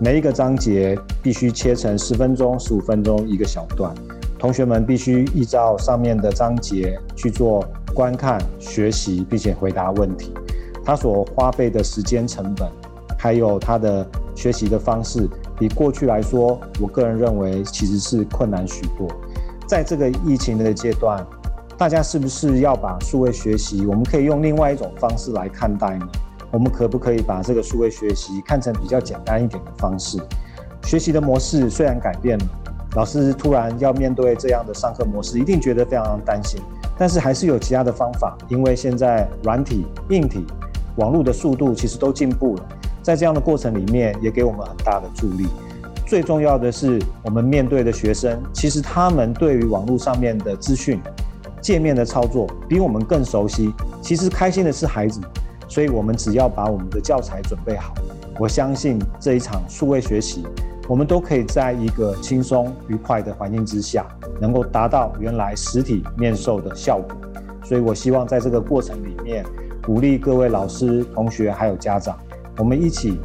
[0.00, 3.94] 每一个章节必须切成十分钟、十五分钟一个小段，
[4.38, 10.32] 同学们必须依照上面的章节去做观看、学习，并且回答问题。
[10.84, 12.68] 他所花费的时间成本，
[13.16, 14.04] 还有他的
[14.34, 19.06] 学习的方式，比过去来说，我个人认为其实是困难许多。
[19.68, 21.24] 在这个疫情的阶段，
[21.78, 26.08] 大家是不是要把数位学习，我们可以用另外一种方式来看待呢？
[26.52, 30.18] 我们可不可以把这个数位学习看成比较简单一点的方式？
[30.84, 32.44] 学习的模式虽然改变了，
[32.94, 36.60] 老师突然要面对这样的上课模式，一定觉得非常担心。
[36.98, 40.44] 但是还是有其他的方法，因为现在软体、硬体、
[40.96, 42.68] 网络的速度其实都进步了，
[43.02, 45.46] 在这样的过程里面也给我们很大的助力。
[46.06, 51.00] 最重要的是，我们面对的学生，其实他们对于网络上面的资讯、
[51.62, 53.72] 界面的操作比我们更熟悉。
[54.02, 55.18] 其实开心的是孩子。
[55.72, 57.94] 所以，我们只要把我们的教材准备好，
[58.38, 60.46] 我相信这一场数位学习，
[60.86, 64.04] 我们都可以在一个轻松愉快的环境之下，
[64.38, 67.16] 能够达到原来实体面授的效果。
[67.64, 69.46] 所以我希望在这个过程里面，
[69.82, 72.18] 鼓励各位老师、同学还有家长，
[72.58, 73.18] 我们一起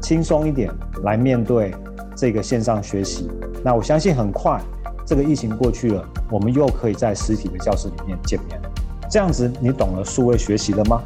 [0.00, 1.74] 轻松一点来面对
[2.16, 3.30] 这个线上学习。
[3.62, 4.58] 那我相信很快
[5.04, 8.58] 这个疫情过去了，我们又可以在实体的教室里面见面。
[9.10, 11.02] 这样子，你懂了数位学习了吗？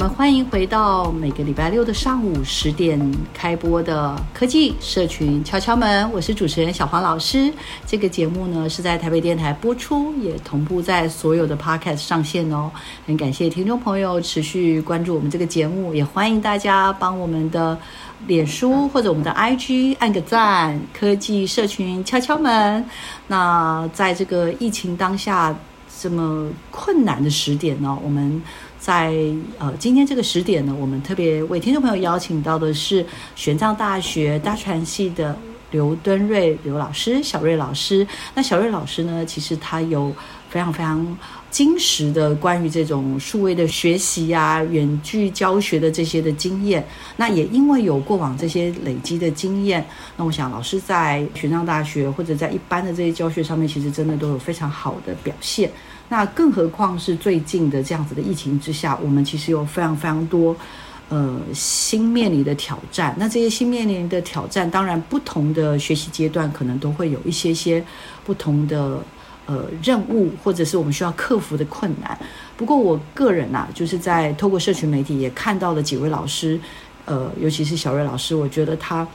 [0.00, 2.98] 我们欢迎回到每个礼拜六的上午十点
[3.34, 7.52] 开播的科技社群敲敲门，我是主持人小黄老师。
[7.84, 12.70] 这个节目呢是在台北电台播出，也同步在所有的 Podcast 上线哦。
[13.06, 17.78] 很感谢听众朋友持续关注我们这个节目，也欢迎大家帮我们的
[18.26, 20.80] 脸书或者我们的 IG 按个赞。
[20.98, 22.82] 科技社群敲敲门。
[23.26, 25.54] 那在这个疫情当下
[26.00, 28.42] 这么困难的时点呢，我们。
[28.90, 29.14] 在
[29.56, 35.38] 呃，今天这个时点呢，我们特别为听众朋友邀请到的是玄奘大学大传系的
[35.70, 38.04] 刘敦瑞刘老师，小瑞老师。
[38.34, 40.12] 那小瑞老师呢，其实他有
[40.48, 41.06] 非常非常
[41.52, 46.84] 精实的关于这种数位的学习啊、远距教学的这些的经验。
[47.16, 55.70] 那也因为有过往这些累积的经验，那我想老师在玄奘大学或者在一般的这些教学上面，其实真的都有非常好的表现。
[56.10, 60.54] 那更何况是最近的这样子的疫情之下，我们其实有非常非常多，
[61.08, 63.14] 呃新面临的挑战。
[63.16, 67.82] 那这些新面临的挑战，当然不同的学习阶段可能都会有一些些
[68.24, 68.98] 不同的
[69.46, 72.18] 呃任务，或者是我们需要克服的困难。
[72.56, 76.58] 不过我个人啊，就是在透过社群媒体也看到了几位老师，
[77.04, 79.06] 呃，尤其是小瑞老师，我觉得他。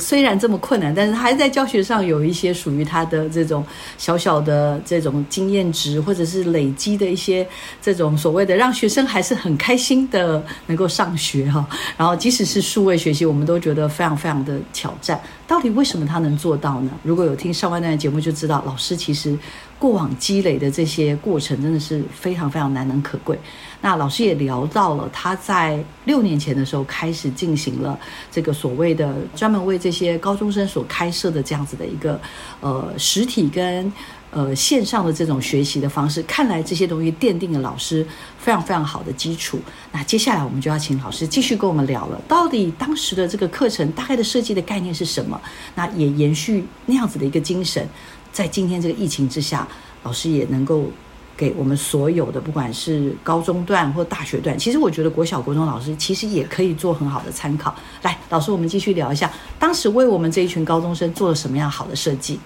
[0.00, 3.64] 虽然这么困难，但是他还在教学上有一些属于他的这种
[3.98, 7.46] 小小的这种经验值，或者是累积的一些
[7.82, 11.64] 这种所谓的让学生还是很开心的能够上学哈。
[11.96, 15.20] 然后即使是数位学习，我们都觉得非常非常的挑战。
[15.46, 16.90] 到底为什么他能做到呢？
[17.02, 19.36] 如果有听上万段节目就知道，老师其实
[19.80, 23.36] 过往积累的这些过程真的是非常非常难能可贵。
[23.80, 27.98] 那老师也聊到了，他在六年前的时候开始进行了
[28.30, 32.20] 这个所谓的专门为这些高中生所开设的这样子的一个
[32.60, 33.90] 呃实体跟
[34.30, 36.22] 呃线上的这种学习的方式。
[36.24, 38.06] 看来这些东西奠定了老师
[38.38, 39.58] 非常非常好的基础。
[39.92, 45.40] 那接下来我们就要请老师继续跟我们聊了，到底当时的这个课程大概的设计的概念是什么？
[45.74, 47.88] 那也延续那样子的一个精神，
[48.32, 49.66] 在今天这个疫情之下，
[50.02, 50.84] 老师也能够。
[51.36, 57.74] 给我们所有的，不管是高中段或大学段，其实我觉得国小、国中老师其实也可以做很好的参考。
[58.02, 62.38] 来，老师，我们继续聊一下，当时为我们这一群高中生做了什么样好的设计？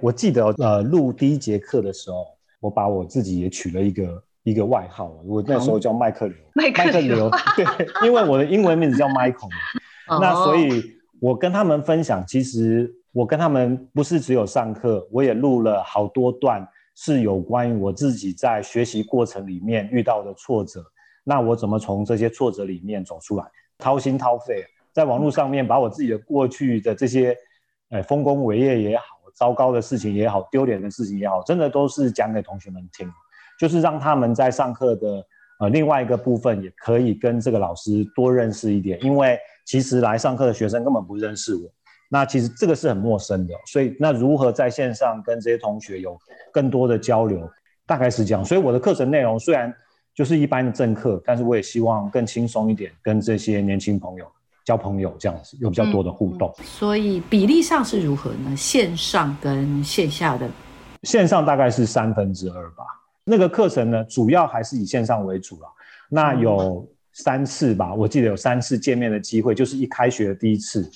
[0.00, 2.26] 我记得，呃，录第一节课的时候，
[2.58, 7.64] 我把我自己也取了一个一个外号，我那时候叫麦克流， 麦克流， 对，
[8.04, 9.48] 因为我的英文名字叫 Michael。
[10.20, 10.82] 那所以，
[11.20, 16.68] 我跟他们分享，其实我跟他们不是只有上课，我也录了好多段。
[16.96, 20.80] 是有关于我自己在学习过程里面遇到的挫折，
[21.24, 23.44] 那我怎么从这些挫折里面走出来？
[23.78, 27.36] 掏心掏肺，在网络上面把我自己的过去的这些，
[27.90, 33.10] 呃，丰功伟业也好，糟糕的事情也好，丢脸的事情也好，真的都是讲给同学们听，
[33.58, 35.26] 就是让他们在上课的
[35.58, 41.68] 呃另外一个部分也可以跟这个老师多认识一点，因为其实来上课的学生根本不认识我。
[42.14, 46.16] 那其实这个是很陌生的，所以那如何在线上跟这些同学有
[46.52, 47.50] 更多的交流，
[47.86, 48.44] 大概是这样。
[48.44, 49.74] 所以我的课程内容虽然
[50.14, 54.24] 就是一般的正课，但是我也希望更轻松一点，跟这些年轻朋友
[54.64, 56.54] 交朋友这样子，有比较多的互动。
[56.58, 58.56] 嗯，所以比例上是如何呢？
[58.56, 60.48] 线上跟线下的？
[61.02, 62.84] 线上大概是三分之二吧。
[63.24, 65.66] 那个课程呢，主要还是以线上为主了。
[66.08, 70.88] 那有三次吧，我记得有三次见面的机会，就是一开学的第一次。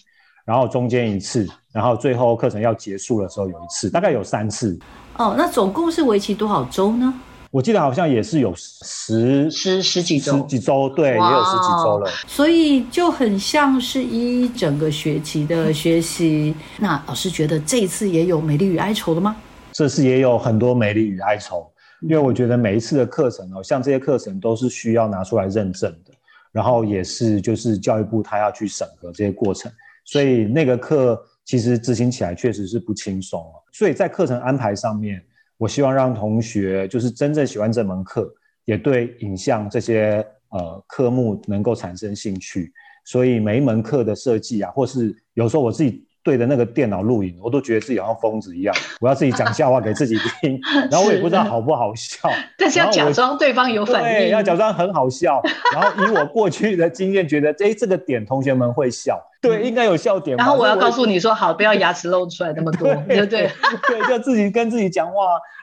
[0.49, 4.79] 然后中间一次，然后最后课程要结束的时候有一次，大概有三次。
[5.19, 7.13] 哦，那总共是为期多少周呢？
[7.51, 12.11] 我记得好像也是有十十十几周，十几周，对，也有十几周了。
[12.27, 16.55] 所以就很像是一整个学期的学习。
[16.79, 19.37] 那老师觉得这一次也有美丽与哀愁了吗？
[19.73, 26.13] 这次也有很多美丽与哀愁，因为我觉得每一次的课程哦，像这些课程都是需要拿出来认证的，
[26.53, 29.71] 然后也是就是教育部他要去审核这些过程。
[30.09, 33.61] 所以那个课其实执行起来确实是不轻松啊。
[33.73, 35.23] 所以在课程安排上面，
[35.59, 38.33] 我希望让同学就是真正喜欢这门课，
[38.65, 42.73] 也对影像这些呃科目能够产生兴趣。
[43.05, 46.08] 所以每一门课的设计啊，或是有时候我自己。
[46.29, 48.75] 对着那个电脑录影，我都觉得自己好像疯子一样。
[49.01, 50.61] 我要自己讲笑话给自己听，
[50.93, 52.29] 然后我也不知道好不好笑。
[52.59, 55.41] 但是要假装对方有反应，对，要假装很好笑。
[55.73, 60.37] 然后以我过去的经验，觉得哎，这个点同学们会笑，对，应该有笑点。
[60.37, 63.51] 然后我要告诉你说，好，不要牙齿露出来那么多，对不对？
[63.89, 65.15] 对，就自己跟自己讲话。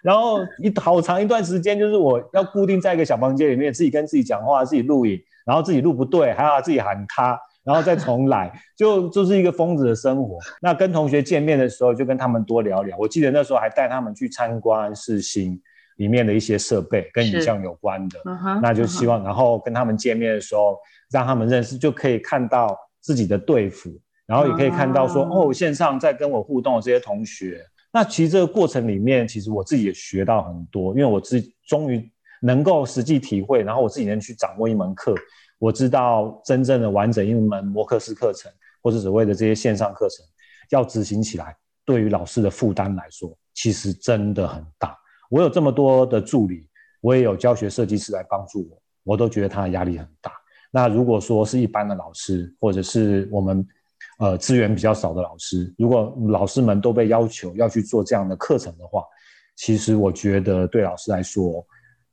[0.02, 7.40] 然后一好长一段时间，就是我要固定在一个小房间里面，自己跟自己讲话，自己录影，然后自己录不对，还要自己喊卡。
[7.66, 10.38] 然后再重来，就就是一个疯子的生活。
[10.62, 12.96] 那跟同学见面的时候，就跟他们多聊聊。
[12.98, 15.60] 我记得那时候还带他们去参观世新
[15.98, 18.20] 里面的一些设备，跟影像有关的。
[18.62, 20.78] 那就希望，然后跟他们见面的时候，
[21.10, 23.90] 让他们认识，就可以看到自己的队服，
[24.28, 27.60] 然后也可以看到说，哦，线上在跟我互动的这些同学。
[27.92, 35.16] 那其实这个过程里面，其实我自己也学到很多，因为我自己终于能够实际体会，然后我自己能去掌握一门课。
[35.58, 40.26] 我知道真正的完整一门摩课式课程，或者所谓的这些线上课程，
[40.70, 44.98] 要执行起来，对于老师的负担来说，其实真的很大。
[45.30, 46.70] 我有这么多的助理，
[47.02, 50.32] 我也有教学设计师来帮助我，我都觉得他的压力很大。
[50.72, 53.66] 那如果说是一般的老师，或者是我们
[54.20, 59.04] 呃资源比较少的老师，如果老师们都被要求要去做这样的课程的话，
[59.56, 61.66] 其实我觉得对老师来说，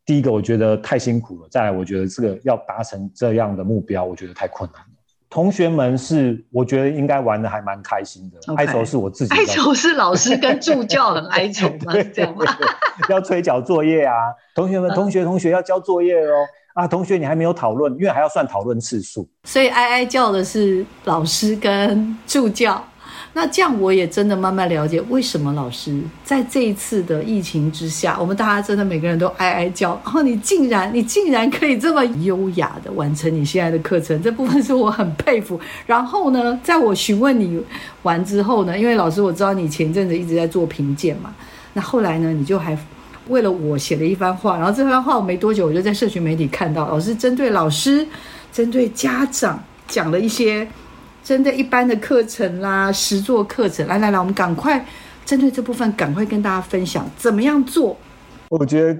[0.05, 4.88] 第一个，我觉得太辛苦了；再来，我觉得这个要达成这样的目标，我觉得太困难了。
[5.30, 8.55] 同学们是，我觉得应该玩的还蛮开心的。
[8.55, 11.92] 哀愁是我自己，哀愁是老师跟助教很 哀愁吗？
[12.12, 12.44] 这样吗？
[13.09, 14.14] 要催缴作业啊！
[14.55, 16.34] 同学们，同学，同学要交作业哦。
[16.74, 22.82] 啊，同学你还没有讨论，因为还要算讨论次数，所以哀哀叫的是老师跟助教。
[23.35, 35.59] 那这样我也真的慢慢了解，为什么老师在这一次的疫情之下，我们大家真的每个人都哀哀叫，然后你竟然你竟然可以这么优雅的完成你现在的课程，这部分是我很佩服。
[35.87, 37.59] 然后呢，在我询问你
[38.03, 41.35] 完之后呢，因为老师我知道你前阵子一直在做评鉴嘛，
[41.72, 42.76] 那后来呢，你就还
[43.28, 48.07] 为了我写了一番话，然后这番话我没多久我就在社群媒体看到，老师针对老师、
[48.53, 49.59] 针对家长
[49.89, 50.68] 讲了一些。
[51.23, 54.85] 针对一般的课程啦，实作课程，来来来，我们赶快
[55.25, 57.97] 针对这部分，赶快跟大家分享怎么样做。
[58.49, 58.93] 我觉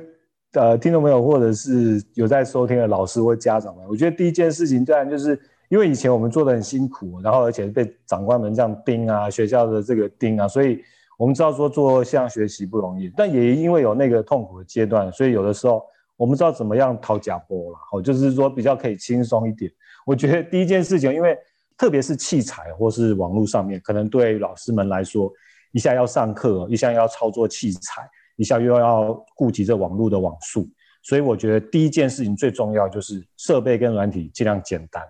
[0.53, 10.81] 得，呃，听众朋友或者是有在收听的老师或家长们，我觉得第一件事情，当然就是因为以前我们做的很辛苦，然后而且被长官们这样盯啊，学校的这个盯啊，所以
[11.18, 15.83] 我们知道说做这样学习不容易，但也因为有那个痛苦的阶段，所以有的时候
[16.16, 19.70] 我们知道怎么样讨假波了，哦，就是说比较可以轻松一点。
[20.07, 21.37] 我觉得第一件事情，因为
[21.83, 25.28] 特别是器材或是网络上面，可能对老师们来说，
[25.72, 30.70] 一下要上课，一下要操作器材，一下又要顾及这网络的网速，
[31.03, 35.03] 所以我觉得第一件事情最重要就是设备跟软体尽量简单，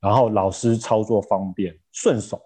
[0.00, 2.40] 然后老师操作方便顺手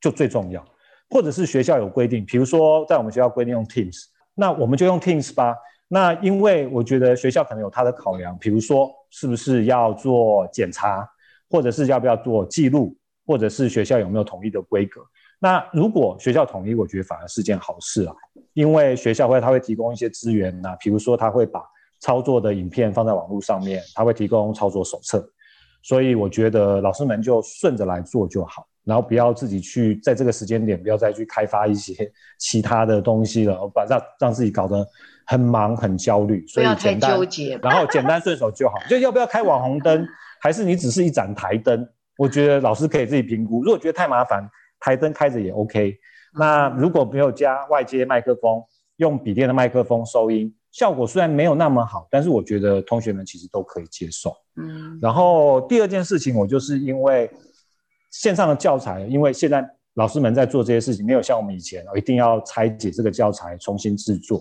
[0.00, 0.60] 就最重要。
[1.08, 5.54] 或者是学校有规定，比如说在我们学校规定用 Teams，那我们就用 Teams 吧。
[5.86, 11.08] 那因为我觉得学校可能有它的考量，比如说是不是要做检查，
[11.48, 12.96] 或者是要不要做记录。
[13.26, 15.00] 或者是学校有没有统一的规格？
[15.38, 18.14] 那如果学校统一，我觉得反而是件好事啊，
[18.54, 21.60] 因为学校会他会提供一些资源呐、啊，比如说他会把
[22.00, 25.28] 操作的影片放在网络上面，他会提供操作手册，
[25.82, 31.92] 所以我觉得老师们就顺着来做就好，然后不要自己去在这个时间点不要再去开发一些
[32.38, 34.86] 其他的东西了，把让让自己搞得
[35.26, 40.06] 很忙很焦虑，所以简单，不要太纠结，然后简单顺手就好， 就要不要开网红灯，
[40.40, 41.88] 还是你只是一盏台灯？
[42.16, 44.48] 我觉得老师可以自己评估，如果觉得太麻烦，
[44.78, 45.96] 台灯开着也 OK。
[46.38, 48.62] 那如果没有加外接麦克风，
[48.96, 54.34] 用笔电的麦克风收音，效果虽然没有那么好，但是我觉得同学们其实都可以接受。
[54.56, 54.98] 嗯。
[55.00, 57.30] 然后第二件事情，我就是因为
[58.10, 59.62] 线上的教材，因为现在
[59.94, 64.40] 老师们在做这些事情，没有像我们以前一定要拆解这个教材重新制作。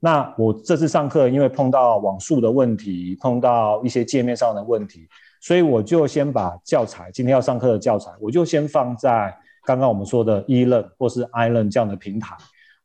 [0.00, 5.08] 那我这次上课，因为碰到网速的问题，碰到一些界面上的问题。
[5.46, 9.32] 所以我就先把教材，今天要上课的教材，我就先放在
[9.64, 12.36] 刚刚我们说的 eLearn 或是 iLearn 这样的平台，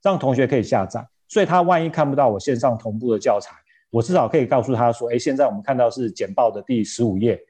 [0.03, 1.03] 让同学可以下载。
[1.28, 3.55] 所以他万一看不到我线上同步的教材，
[3.89, 7.41] 我至少可以告诉他说：“哎，现在我们看到是简报的第十五页、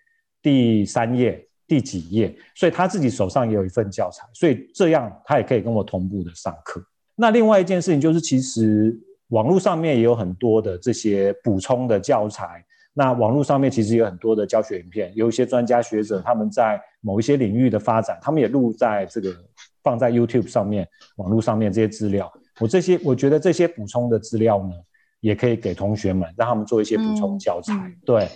[0.41, 6.81] 第三页、第几页。”所以他自己手上也有一份教材，所以这样他也可以跟我同步的上课。
[7.15, 8.97] 那另外一件事情就是，其实
[9.27, 12.63] 网络上面也有很多的这些补充的教材。
[12.93, 19.33] 那网络上面其实有很多的教学影片，有一些专家学者他们在某一些领域的发展，他们也录在这个
[19.81, 22.31] 放在 YouTube 上面，网络上面这些资料。
[22.59, 24.73] 我这些我觉得这些补充的资料呢，
[25.21, 27.73] 也可以给同学们，让他们做一些补充教材。
[27.73, 28.27] 嗯、对，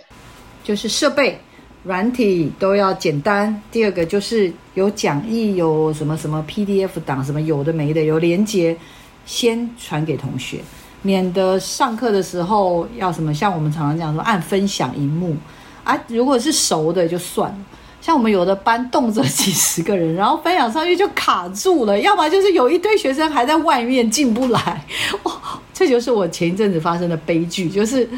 [0.64, 1.38] 就是设备、
[1.84, 3.62] 软体都要简单。
[3.70, 8.76] 第二个就是有讲义，有什么什么 PDF 档，什么有的没的，有连接，
[9.26, 10.60] 先传给同学。
[11.06, 15.36] 免得上课的时候要什么，像我们常常讲说按分享萤幕
[15.84, 17.58] 啊，如果是熟的就算了。
[18.00, 24.84] 像我们有的班动辄几十个人，然后分享上去就卡住了，要么就是有一堆学生还在外面进不来。
[25.22, 25.32] 哇，
[25.72, 28.08] 这就是我前一阵子发生的悲剧，就是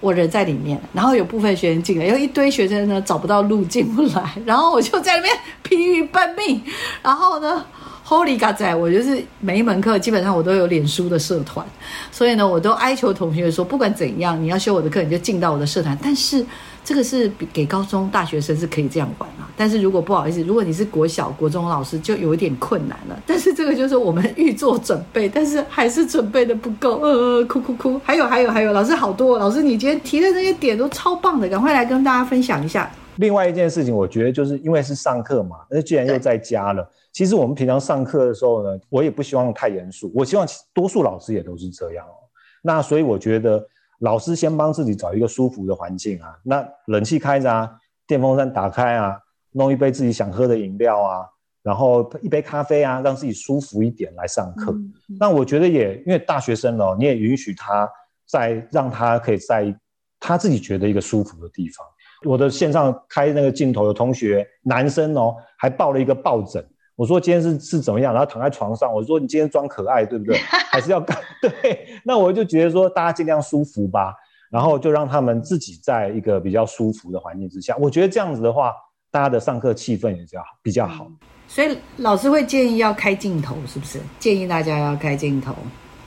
[0.00, 6.62] 我人在里面，然后有部分学生进来，有一堆学生呢找不到路进不来，然后我就在那边疲于奔命，
[7.02, 7.64] 然后呢。
[8.08, 11.66] Holy God 仔，我就是每一门课基本上我都有脸书的社团，
[12.10, 15.96] 所以呢，我都哀求同学说，不管怎样，你要修我的课，你就进到我的社团。
[16.02, 16.42] 但是
[16.82, 19.46] 这个是给高中大学生是可以这样玩啊。
[19.58, 23.22] 但是如果不好意思，如果你是国小、国中老师，就有一点困难了。
[23.26, 28.00] 但是这个就是我们预做准备， 但是还是准备的不够，呃，哭哭哭。
[28.02, 32.90] 还有还有还有，老师好多，老师你今天提的那些点都超棒的，赶快来跟大家分享一下。
[33.18, 36.88] 另外一件事情，我觉得就是因为是上课嘛，那既然又在家了。
[37.12, 40.10] 其实我们平常上课的时候呢，我也不希望太严肃。
[40.14, 42.14] 我希望多数老师也都是这样哦。
[42.62, 43.66] 那所以我觉得
[44.00, 47.70] 老师先帮自己找一个舒服的环境啊，那冷气开着啊，
[48.06, 49.18] 电风扇打开啊，
[49.52, 51.26] 弄一杯自己想喝的饮料啊，
[51.62, 54.70] 然后一杯咖啡啊，让自己舒服一点来上课。
[54.70, 55.16] 嗯嗯。
[55.18, 57.90] 那我觉得也因为大学生哦，你也允许他
[58.26, 59.74] 在让他可以在
[60.20, 61.84] 他自己觉得一个舒服的地方。
[62.24, 66.64] 我的线上开那个镜头，有同学男生哦，还抱了一个抱枕。
[66.96, 68.12] 我说今天是是怎么样？
[68.12, 70.36] 然后躺在床上，我说你今天装可爱对不对？
[70.70, 71.16] 还是要干？
[71.40, 71.86] 对？
[72.04, 74.14] 那我就觉得说大家尽量舒服吧。
[74.50, 78.72] 然后就让他们自己在一个比较舒服的环境之下，我觉得这样子的话，
[79.10, 81.06] 大家的上课气氛也比较比较好。
[81.46, 84.00] 所以老师会建议要开镜头，是不是？
[84.18, 85.54] 建议大家要开镜头。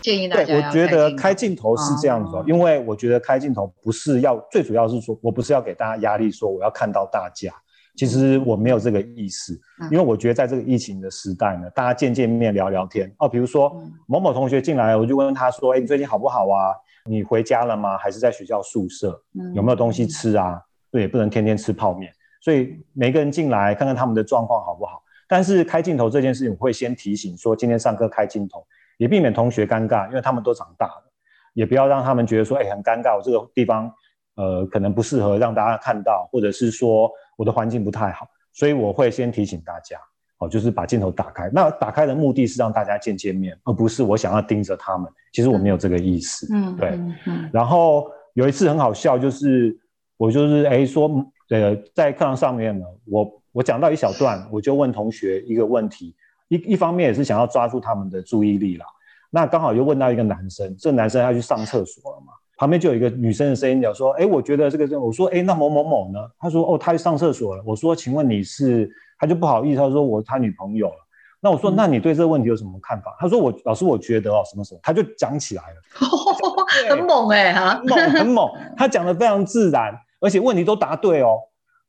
[0.02, 0.46] 建议大家。
[0.46, 7.52] 对，我觉得开镜头是这样子，哦，因为我觉得开镜头不是要，最主要是说我不是要给大家压力，说我要看到大家。
[7.98, 9.60] 其实我没有这个意思，
[9.92, 13.28] 因为我觉得在这个疫情的时代呢，大家见见面聊聊天哦。
[13.28, 13.70] 比如说
[14.08, 16.74] 某某同学进来，我就问他说：“哎，你最近好不好啊？
[17.06, 17.98] 你回家了吗？
[17.98, 19.22] 还是在学校宿舍？
[19.54, 20.62] 有没有东西吃啊？
[20.90, 22.12] 对，不能天天吃泡面。
[22.40, 25.04] 所以每个人进来看看他们的状况好不好。
[25.28, 28.66] 但是开镜头这件事情，我会先提醒说，今天上课开镜头，
[29.02, 31.12] 也避免同学尴尬，因为他们都长大了，
[31.54, 33.92] 也不要让他们觉得说，哎，很尴尬，我这个地方
[34.36, 37.10] 呃可能不适合让大家看到，或者是说。
[37.38, 39.98] 我的环境不太好，所以我会先提醒大家，
[40.38, 41.50] 哦，就是把镜头打开。
[41.52, 45.12] 那打开的目的是让大家见见面，而不是我想要盯着他们。
[45.34, 46.90] 其实我没有这个意思，嗯，对。
[46.90, 49.76] 嗯嗯、然后有一次很好笑，就是
[50.18, 51.10] 我就是哎说，
[51.50, 56.16] 呃，在课堂上面呢，我我讲到一小段，我就问同学一个问题，
[56.52, 58.86] 一一方面也是想要抓住他们的注意力啦。
[59.30, 62.34] 那刚好又问到一个男生，这男生要去上厕所了嘛。
[62.58, 70.96] 旁边就有一个女生的声音，讲说：“哎，我觉得这个人，我说，哎，那某某某呢？”他说：“哦，他去上厕所了。”我说：“请问你是？”他就不好意思，他说：“我他女朋友了。”
[71.42, 76.08] 那我说：“那你对这个问题有什么看法？”他说：“我老师，我觉得哦，什么什么，他就讲起来了，
[76.96, 78.48] 很猛哎，哈，猛很猛，
[78.78, 81.40] 他讲的非常自然，而且问题都答对哦。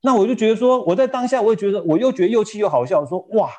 [0.01, 3.01] 那我就觉得说，我在当下，我也觉得，我又觉得又气又好笑。
[3.01, 3.49] 我说：“哇，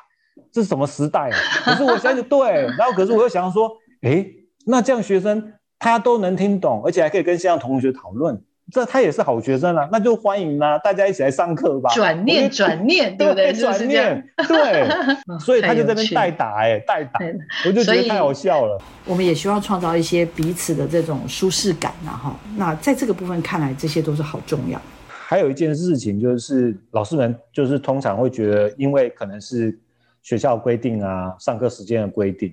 [0.51, 3.71] 这是什么时代啊？” 可是我想想，对，然后可是我又想说
[4.03, 4.25] ：“哎，
[4.65, 11.91] 那这样学生。”他都能听懂，而且还可以跟线上同学讨论，这他也是好学生啊，那就欢迎啦、啊，大家一起来上课吧。
[11.93, 13.53] 转念，转念，对不对？
[13.53, 14.87] 转念，对。
[15.37, 17.19] 所以他就在那边代打、欸，哎，代打，
[17.67, 18.81] 我就觉得太好笑了。
[19.05, 22.35] 我们也希望创造一些彼此的这种舒适感呐，哈。
[22.55, 24.81] 那在这个部分看来，这些都是好重要。
[25.07, 29.77] 还有一件事情就是，老师们就是通常会觉得，因为可能是
[30.25, 32.51] 学校规定啊，上课时间的规定。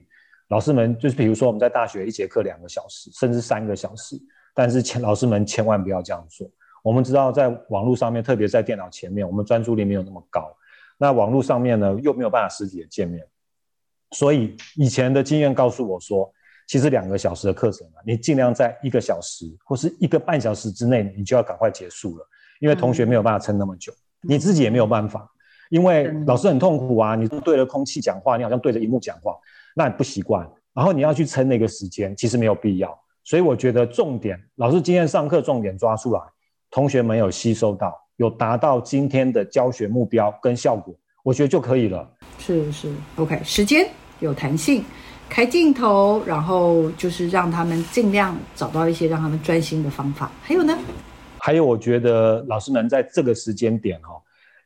[0.49, 4.15] 老师们就是，比如说我们在大学一节课两个小时，甚至三个小时，
[4.55, 6.47] 但是千老师们千万不要这样做。
[6.83, 10.55] 我们知道，在网络上面，特别在电脑前面，我们专注力没有那么高。
[10.99, 13.27] 那网络上面呢，又没有办法实体的见面，
[14.11, 16.31] 所以以前的经验告诉我说，
[16.69, 22.29] 其实两个小时的课程啊，你尽量在一个小时或是一个半小时之内，你就要赶快结束了，
[22.61, 25.32] 因为同学没有办法撑那么久，你自己也没有办法，
[25.73, 29.35] 因为老师很痛苦啊，你对着空气讲话，你好像对着荧幕讲话。
[29.75, 32.95] 那你不习惯，然后你要去撑那个时间，其实没有必要。
[33.25, 36.21] 所以我觉得重点，老师今天上课重点抓出来，
[36.71, 42.07] 同学们有吸收到，有达到今天的教学目标跟效果，我觉得就可以了。
[42.39, 43.89] 是是，OK，时间
[44.21, 44.85] 有弹性，
[45.31, 50.31] 开镜头，然后就是让他们尽量找到一些让他们专心的方法。
[50.43, 50.77] 还有呢？
[51.39, 54.22] 还有，我觉得老师们在这个时间点哈。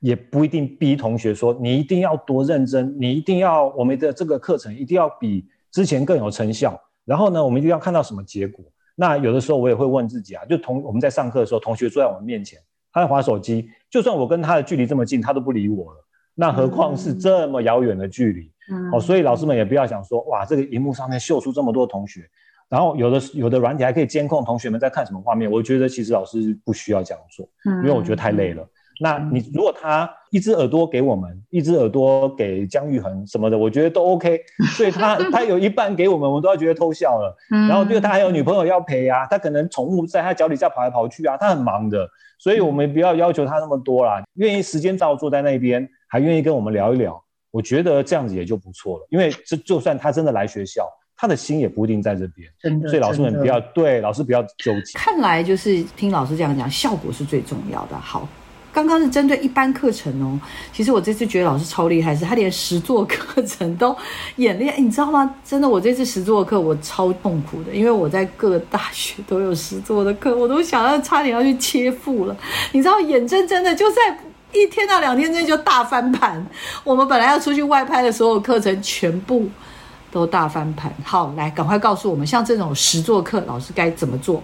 [0.06, 6.80] 也不一定逼同学说你一定要多认真，你一定要我们的这个课程一定要比之前更有成效。
[7.04, 8.64] 然后呢，我们一定要看到什么结果？
[8.94, 12.56] 那有的时候我也会问自己啊，就同我们在上课的时候，同学坐在我们面前，
[12.92, 15.98] 他在划手机，就算我跟他的距离这么近，他都不理我了。
[16.36, 18.52] 那何况是这么遥远的距离？
[18.70, 22.28] 嗯、哦，所以老师们也不要想说哇，这个荧幕上面秀出这么多同学，
[22.68, 25.50] 然后有的有的软体还可以监控同学们在看什么画面。
[25.50, 27.48] 我觉得其实老师不需要这样做，
[27.82, 28.62] 因为我觉得太累了。
[28.62, 28.68] 嗯
[28.98, 34.40] 那你如果他一只耳朵给我们，一只耳朵给姜育恒什么的，我觉得都 OK。
[34.76, 37.36] 所以他他有一半给我们，我们都要觉得偷笑了。
[37.50, 42.08] 然后就他还有女朋友要陪啊，他可能宠物在他脚底下跑来跑去啊，他很忙的。
[42.38, 49.06] 所以我们不要要求他那么多啦，愿意时间照坐在那边，还愿意跟我们聊一聊，我觉得这样子也就不错了。
[49.10, 50.86] 因为这就算他真的来学校，
[51.16, 52.48] 他的心也不一定在这边。
[52.60, 54.98] 真的，所以老师们不要对老师不要纠结。
[54.98, 57.96] 看来就是听老师这样讲，效果是最重要的。
[57.96, 58.28] 好。
[58.76, 60.38] 刚刚是针对一般课程哦，
[60.70, 63.96] 其实我这次觉得老师超厉害，是他连实作课程都
[64.36, 65.34] 演练，你知道吗？
[65.42, 72.36] 真的，我这次实作课我超痛苦的，因为我在各大学都有实作的课，我都想要差点要去切腹了。
[72.72, 73.96] 你知道，眼睁睁的就在
[74.52, 76.46] 一天到两天之内就大翻盘。
[76.84, 79.48] 我们本来要出去外拍的所有课程全部
[80.12, 80.92] 都大翻盘。
[81.02, 84.42] 好，来，赶快告诉我们，像这种实作课，老师该怎么做？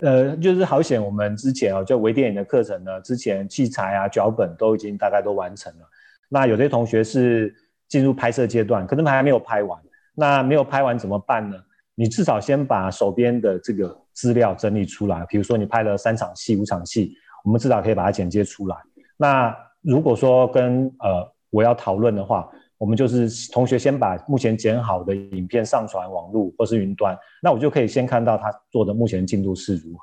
[0.00, 5.86] 呃，就是好险，我们之前啊，就微电影的课程呢，之前器材啊、脚本都已经大概都完成了。
[6.28, 7.54] 那有些同学是
[7.88, 9.78] 进入拍摄阶段，可能还没有拍完。
[10.14, 11.56] 那没有拍完怎么办呢？
[11.94, 15.24] 你至少先把手边的这个资料整理出来。
[15.28, 18.76] 比如说你拍了三场戏、五场戏，我们至少可以把它剪接出来。
[19.16, 22.48] 那如果说跟呃我要讨论的话，
[22.80, 30.02] 我们就是同学先把目前剪好的影片上传网络或是云端，那我就可以先看到他做的目前进度是如何。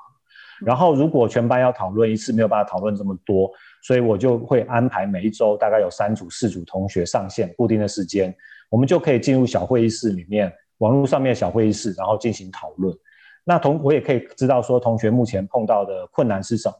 [0.64, 3.50] 然后如果全班要讨论一次没有办法讨论这么多，
[3.82, 8.32] 所以我就会安排每一周大概有三组四组同学上线固定的时间，
[8.70, 12.96] 我们就可以进入小会议室里面，网络上面的小会议室，然后进行讨论。
[13.42, 16.76] 那同我也可以知道说同学目前碰到的困难是什么，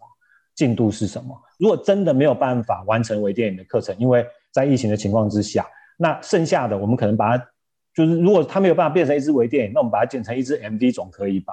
[0.55, 1.37] 进度是什么。
[1.59, 5.67] 如果真的没有办法完成微电影的课程，因为在疫情的情况之下，
[5.99, 7.45] 那剩下的我们可能把它，
[7.93, 11.53] 就是如果它没有办法变成一支微电影，那我们把它剪成一支 MV 总可以吧？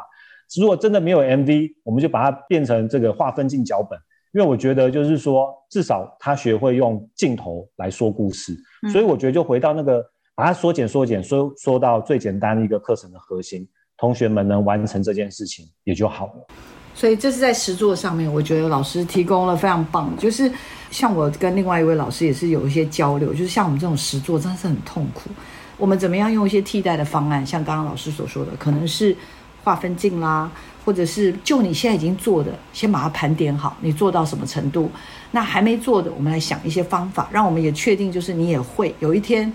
[0.58, 4.00] 如果真的没有 MV，我们就把它变成这个划分进脚本，
[4.32, 13.68] 因为我觉得就是说，至少他学会用镜头来说故事，嗯、所以我觉得就回到那个把它缩减缩减，缩缩到最简单的一个课程的核心，
[13.98, 16.48] 同学们能完成这件事情也就好了。
[16.96, 20.52] 所以这是在实作上面，我觉得老师提供了非常棒，就是
[20.90, 25.30] 像我跟另外一位老师也是有一些交流，就是像我们这种实作真的是很痛苦，
[25.78, 29.16] 我们怎么样用一些替代的方案，像刚刚老师所说的，可能是。
[29.64, 30.48] 划分镜啦，
[30.86, 34.92] 或者是就你现在已经做的，先把它盘点好，你做到什么程度？
[35.32, 39.52] 那还没做的，我们来想一些方法，让我们也确定，就是你也会有一天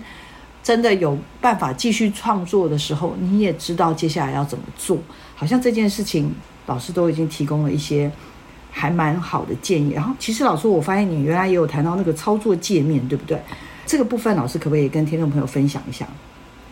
[0.61, 4.97] 真的有办法继续创作的时候，你也知道接下来要怎么做。
[5.33, 6.29] 好像这件事情，
[6.71, 8.09] 老师都已经提供了一些
[8.71, 9.91] 还蛮好的建议。
[9.91, 13.37] 然后，其实老师，我发现你原来也有谈到那个操作界面，对不对？
[13.85, 16.07] 这个部分，老师可不可以跟听众朋友分享一下？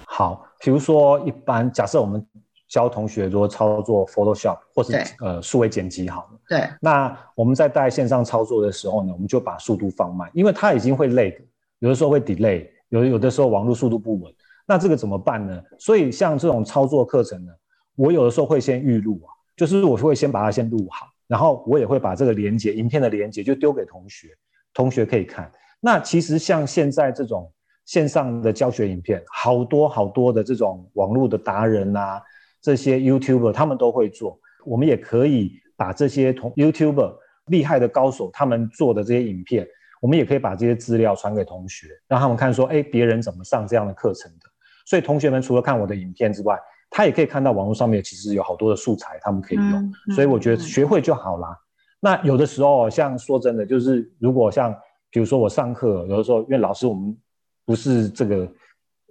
[0.05, 2.25] 好，比如说，一般假设我们。
[2.69, 4.93] 教同学如何操作 Photoshop 或是
[5.25, 6.39] 呃数位剪辑好了。
[6.47, 6.69] 对。
[6.79, 11.39] 那我们在带线上操作的时候呢，我们就把速度放慢，因为它已经会累的，
[11.79, 14.31] 有的时候会 delay，有有的时候网络速度不稳。
[14.67, 15.59] 那这个怎么办呢？
[15.79, 17.51] 所以像这种操作课程呢，
[17.95, 24.29] 我有的时候会先预录啊，就是我会先把它先录好，然后我也会把这个连接，影片的连接就丢给同学，
[24.73, 25.51] 同学可以看。
[25.81, 27.51] 那其实像现在这种
[27.83, 32.21] 线上的教学影片，好多好多的这种网络的达人啊。
[32.61, 37.13] 这些 YouTuber 他们都会做，我们也可以把这些同 YouTuber
[37.47, 39.67] 厉害的高手他们做的这些影片，
[39.99, 44.49] 我们也可以把这些资料传给同学，让他们看说，哎，别人怎么上这样的课程的。
[44.85, 46.57] 所以同学们除了看我的影片之外，
[46.89, 49.73] 他也可以看到网络上面其实有好多的素材，他们可以用。
[49.73, 51.57] 嗯嗯、所以我觉得学会就好啦。
[51.99, 54.75] 那有的时候，像说真的，就是如果像
[55.09, 57.17] 比如说我上课，有的时候因为老师我们
[57.65, 58.47] 不是这个。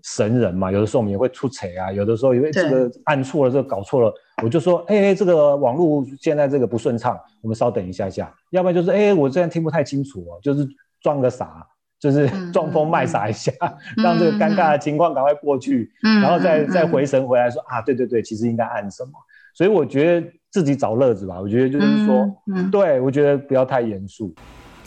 [0.04, 4.14] 神人嘛，有的时候我们也会出错啊，有的时候因为这个按错了，这个搞错了，
[4.44, 10.64] 我就说，哎、欸，这个网络现在这个不顺畅，我们稍等一下下，要不然就是，哎、欸，我这样听不太清楚哦，就是
[11.02, 11.66] 装个傻，
[12.00, 13.52] 就是 装疯卖傻一下，
[13.96, 19.12] 嗯、让这个尴尬的情况赶快过去，嗯、然后再再回神回来说，啊，对对对，其实应该按什么，
[19.54, 24.34] 所以我觉得自己找乐子吧，我觉得就是说，嗯嗯、对，我觉得不要太严肃。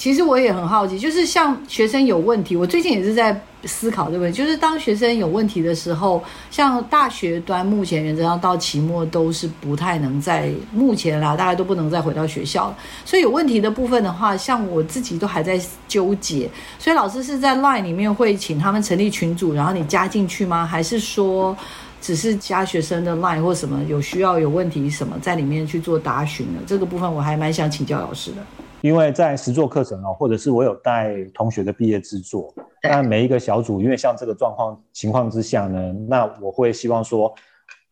[0.02, 4.36] 其实我也很好奇，就是像学生有问题，我最近也是在思考这个问题。
[4.40, 12.78] 就是当学生有问题的时候，像大学端目前原则上到期末都是不太能在目前啦，大家都不能再回到学校了。
[13.06, 16.50] 所以有问题的部分的话，像我自己都还在纠结。
[16.80, 20.66] 所以老师是在 Line 里面会请他们成立群组，然后你加进去吗？
[20.66, 21.56] 还是说
[22.02, 26.60] 只是加学生的 Line 或什么有需要有问题什么在里面去做答询呢？
[26.66, 28.38] 这个部分我还蛮想请教老师的。
[28.82, 32.54] 因为在实作课程哦，或者是我有带同学的毕业制作，
[32.84, 37.34] 那每一个小组，因为像这个状况情况之下呢，那我会希望说，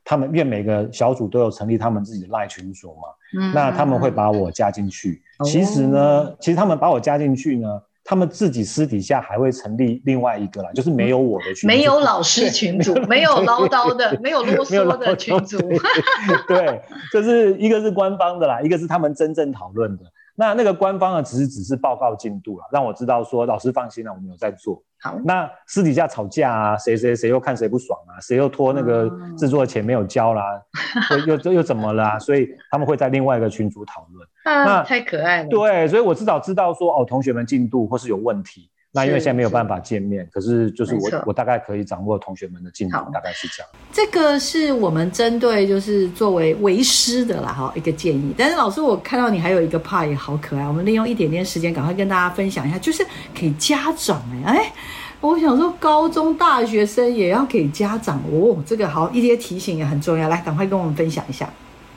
[0.03, 5.21] 他们因为每个小组都有成立他们自己的赖群组嘛，嗯，那他们会把我加进去。
[5.45, 7.67] 其实呢，其实他们把我加进去呢，
[8.03, 15.59] 他们自己私底下还会成立另外一个啦，就是没有我的群组，没有老师群组，没有唠叨的，没有啰嗦的群组。
[16.47, 16.81] 对，
[17.13, 20.03] 就是一个是官方的啦，一个是他们真正讨论的。
[20.39, 24.81] 那那个官方呢，只是只是报告进度了，让我知道说老师放心了，我们有在做。
[25.01, 30.41] 好，那私底下吵架啊，谁谁谁又看谁不爽啊，谁又拖那个制作的钱没有交啦，
[31.11, 32.19] 嗯、又又又怎么啦啊？
[32.19, 34.25] 所以他们会在另外一个群组讨论。
[34.45, 35.49] 啊、那太可爱了。
[35.49, 38.71] 对，所以我至少知道说哦，同学们进度或是有问题。
[38.91, 43.69] 那因为现在没有办法见面，可是就是我我大概可以掌握同学们的进度，大概是这样。
[43.93, 48.33] 这个是我们针对就是作为为师的啦哈一个建议。
[48.35, 54.73] 但是老师，我看到你还有一个 part 也好可爱，我们利用一点点时间赶快跟大家分享一下，就是给家长哎哎，
[55.21, 61.47] 我想说高中大学生也要给家长哦，这个好一些提醒也很重要，来赶快跟我们分享一下。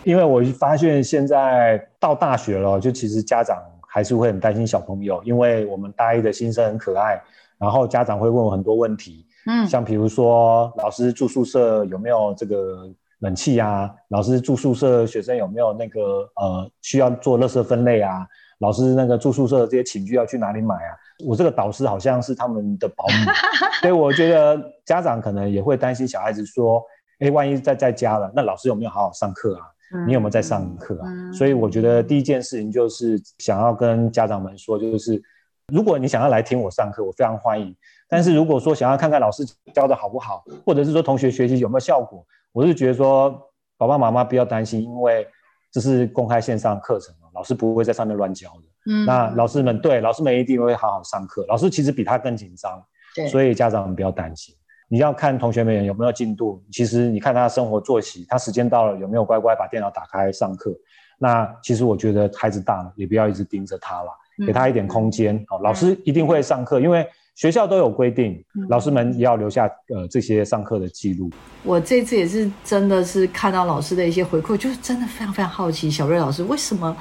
[0.04, 3.56] 因为我发现现在到大学了，就其实家长。
[3.92, 7.22] 还是会很担心小朋友，因为我们大一的新生很可爱，
[7.58, 12.88] 然后家长会问我很多问题，嗯，像比如说老师住宿舍有没有这个
[13.18, 13.90] 冷气啊？
[14.08, 16.00] 老师住宿舍学生有没有那个
[16.36, 18.26] 呃需要做垃圾分类啊？
[18.60, 20.96] 老师那个住宿舍的这些寝具要去哪里买啊？
[21.26, 23.32] 我这个导师好像是他们的保姆，
[23.82, 26.82] 所以我觉得家长可能也会担心小孩子说，
[27.20, 29.66] 哎，万一在在家了，那老师有没有好好上课啊？
[30.06, 31.06] 你有没有在上课啊？
[31.06, 35.22] 嗯、所以我觉得第一件事情就是想要跟家长们说，就是
[35.68, 37.74] 如果你想要来听我上课，我非常欢迎。
[38.08, 43.30] 但是如果说想要看看老师教的好不好，或者是说同学学习有没有效果，我是觉得说
[43.78, 45.26] 爸爸妈妈不要担心，因为
[45.70, 48.92] 这是公开线上课程，老师不会在上面乱教的。
[48.92, 52.82] 嗯，那老师们对老师们一定会好好上课，老师其实比他更紧张。
[53.14, 54.54] 对，所以家长们不要担心。
[54.92, 60.70] 你要看同学们有没有进度，其实你看他生活作息，他时间到了有没有乖乖把电脑打开上课。
[61.16, 64.10] 那其实我觉得孩子大了，也不要一直盯着他了，
[64.46, 65.34] 给他一点空间。
[65.34, 71.30] 嗯、哦，老师一定会上课，因为学校都有规定，老师们也要留下呃这些上课的记录。
[71.62, 76.94] 我这次也是真的是看到老师的一些回馈，就是真的非常非常好奇，小瑞老师为什么？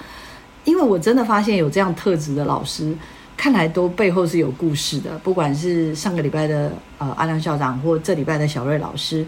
[0.63, 2.95] 因为我真的发现有这样特质的老师。
[3.41, 9.25] 看来都背后是有故事的，不管是上个礼拜的呃阿亮校长，或这礼拜的小瑞老师，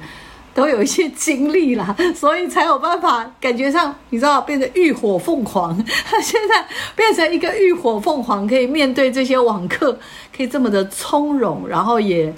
[0.54, 5.76] 都有一些经历啦，所以才有办法感觉上，你知道变成浴火凤凰，
[6.22, 6.64] 现在
[6.96, 9.98] 变成一个浴火凤凰，可以面对这些网课，
[10.38, 12.32] 可以这么的从容，然后也。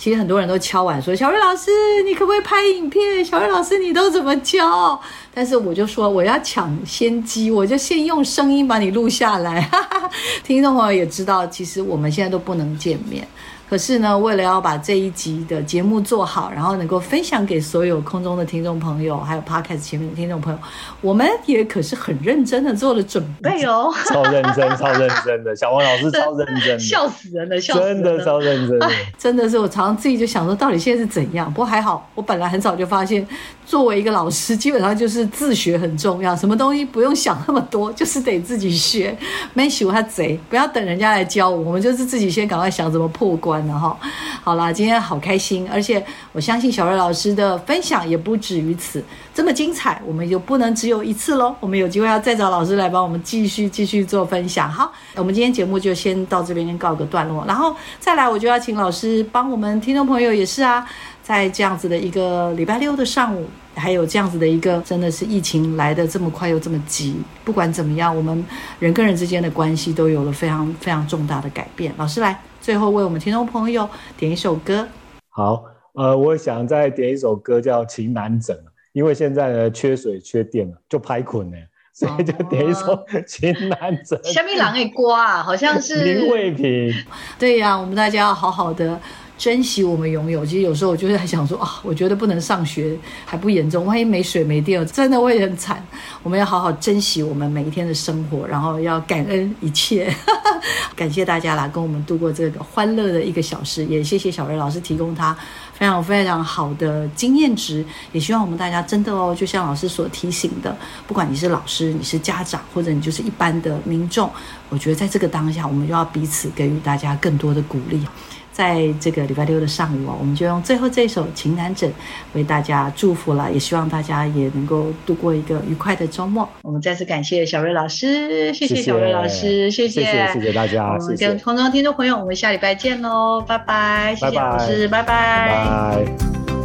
[0.00, 1.70] 其实很多人都敲碗说：“小瑞老师，
[2.06, 3.22] 你可不可以拍影片？
[3.22, 4.98] 小瑞老师，你都怎么教？”
[5.34, 9.60] 但是我就说我要抢先机，我就先用声音把你录下来。
[9.60, 10.10] 哈哈，
[10.42, 13.28] 听众朋友也知道，其实我们现在都不能见面。
[13.70, 20.58] 可是呢，为了要把这一集的节目做好，然后能够分享给所有空中的听众朋友，还有 Podcast 前面的听众朋友，
[21.00, 23.64] 我们也可是很认真的做了准备。
[23.66, 31.48] 哦， 超认真，超认真的，小王老师超认真的， 笑死人了，笑死人了，真的超认真的，真的 是我常常自己就想说，到底现在是怎样？
[31.48, 33.24] 不过还好，我本来很早就发现，
[33.70, 39.16] 作为一个老师，基本上就是自学很重要，什么东西不用想那么多，就是得自己学，
[39.54, 43.78] 没学他贼，不要等人家来教我，我们就是自己先赶快想怎么破关了。
[43.78, 43.96] 哈，
[44.42, 49.00] 好啦，今天好开心，而且我相信小瑞老师的分享也不止于此，
[49.32, 54.68] 这么精彩，我们就不能只有一次喽，我们有机会要再找老师来帮我们继续继续做分享。
[54.68, 60.84] 好，我们今天节目就先到这边告个段落，然后再来，我就要请老师帮我们听众朋友也是啊，
[61.30, 67.14] 在这样子的一个礼拜六的上午，还有这样子的一个真的是疫情来的这么快又这么急，
[67.44, 68.44] 不管怎么样，我们
[68.80, 71.94] 人跟人之间的关系都有了非常非常重大的改变。
[71.96, 72.36] 老师来。
[72.60, 74.86] 最后为我们听众朋友点一首歌。
[75.28, 75.64] 好，
[75.94, 78.56] 呃，我想再点一首歌叫《情难枕》，
[78.92, 81.56] 因为现在呢缺水缺电了，就拍捆呢，
[81.94, 82.80] 所以就点一首
[83.24, 84.18] 《情难枕》。
[84.32, 86.92] 虾米人的歌啊，好像是林慧萍。
[87.38, 89.00] 对呀、啊，我们大家要好好的。
[89.40, 95.82] 珍惜我们拥有，其实有时候我就是在想说啊，我觉得不能上学还不严重，万一没水没电，真的会很惨。
[96.22, 100.14] 我们要好好珍惜我们每一天的生活，然后要感恩一切。
[100.94, 105.34] 感谢大家来跟我们度过这个欢乐的一个小时，也谢谢小瑞老师提供他
[105.72, 107.82] 非常非常好的经验值。
[108.12, 110.76] 也希望我们大家真的哦，就像老师所提醒的，
[111.06, 114.30] 不管你是老师，你是家长，或者你就是一般的民众，
[114.68, 118.06] 我觉得在这个当下，我们就要彼此给予大家更多的鼓励。
[118.52, 121.88] 在这个礼拜六的上午啊，我们就用最后这首《情难枕》
[122.34, 126.48] 为大家祝福了，也希望大家也能够度过一个愉快的周末。
[126.62, 131.16] 我们再次感谢小瑞老师，谢谢小瑞老师，谢谢，谢谢，谢谢大家，我们。
[131.16, 135.06] 跟空中听众朋友，我们下礼拜见喽，拜拜，谢谢老师，拜拜。
[135.06, 136.59] 拜拜。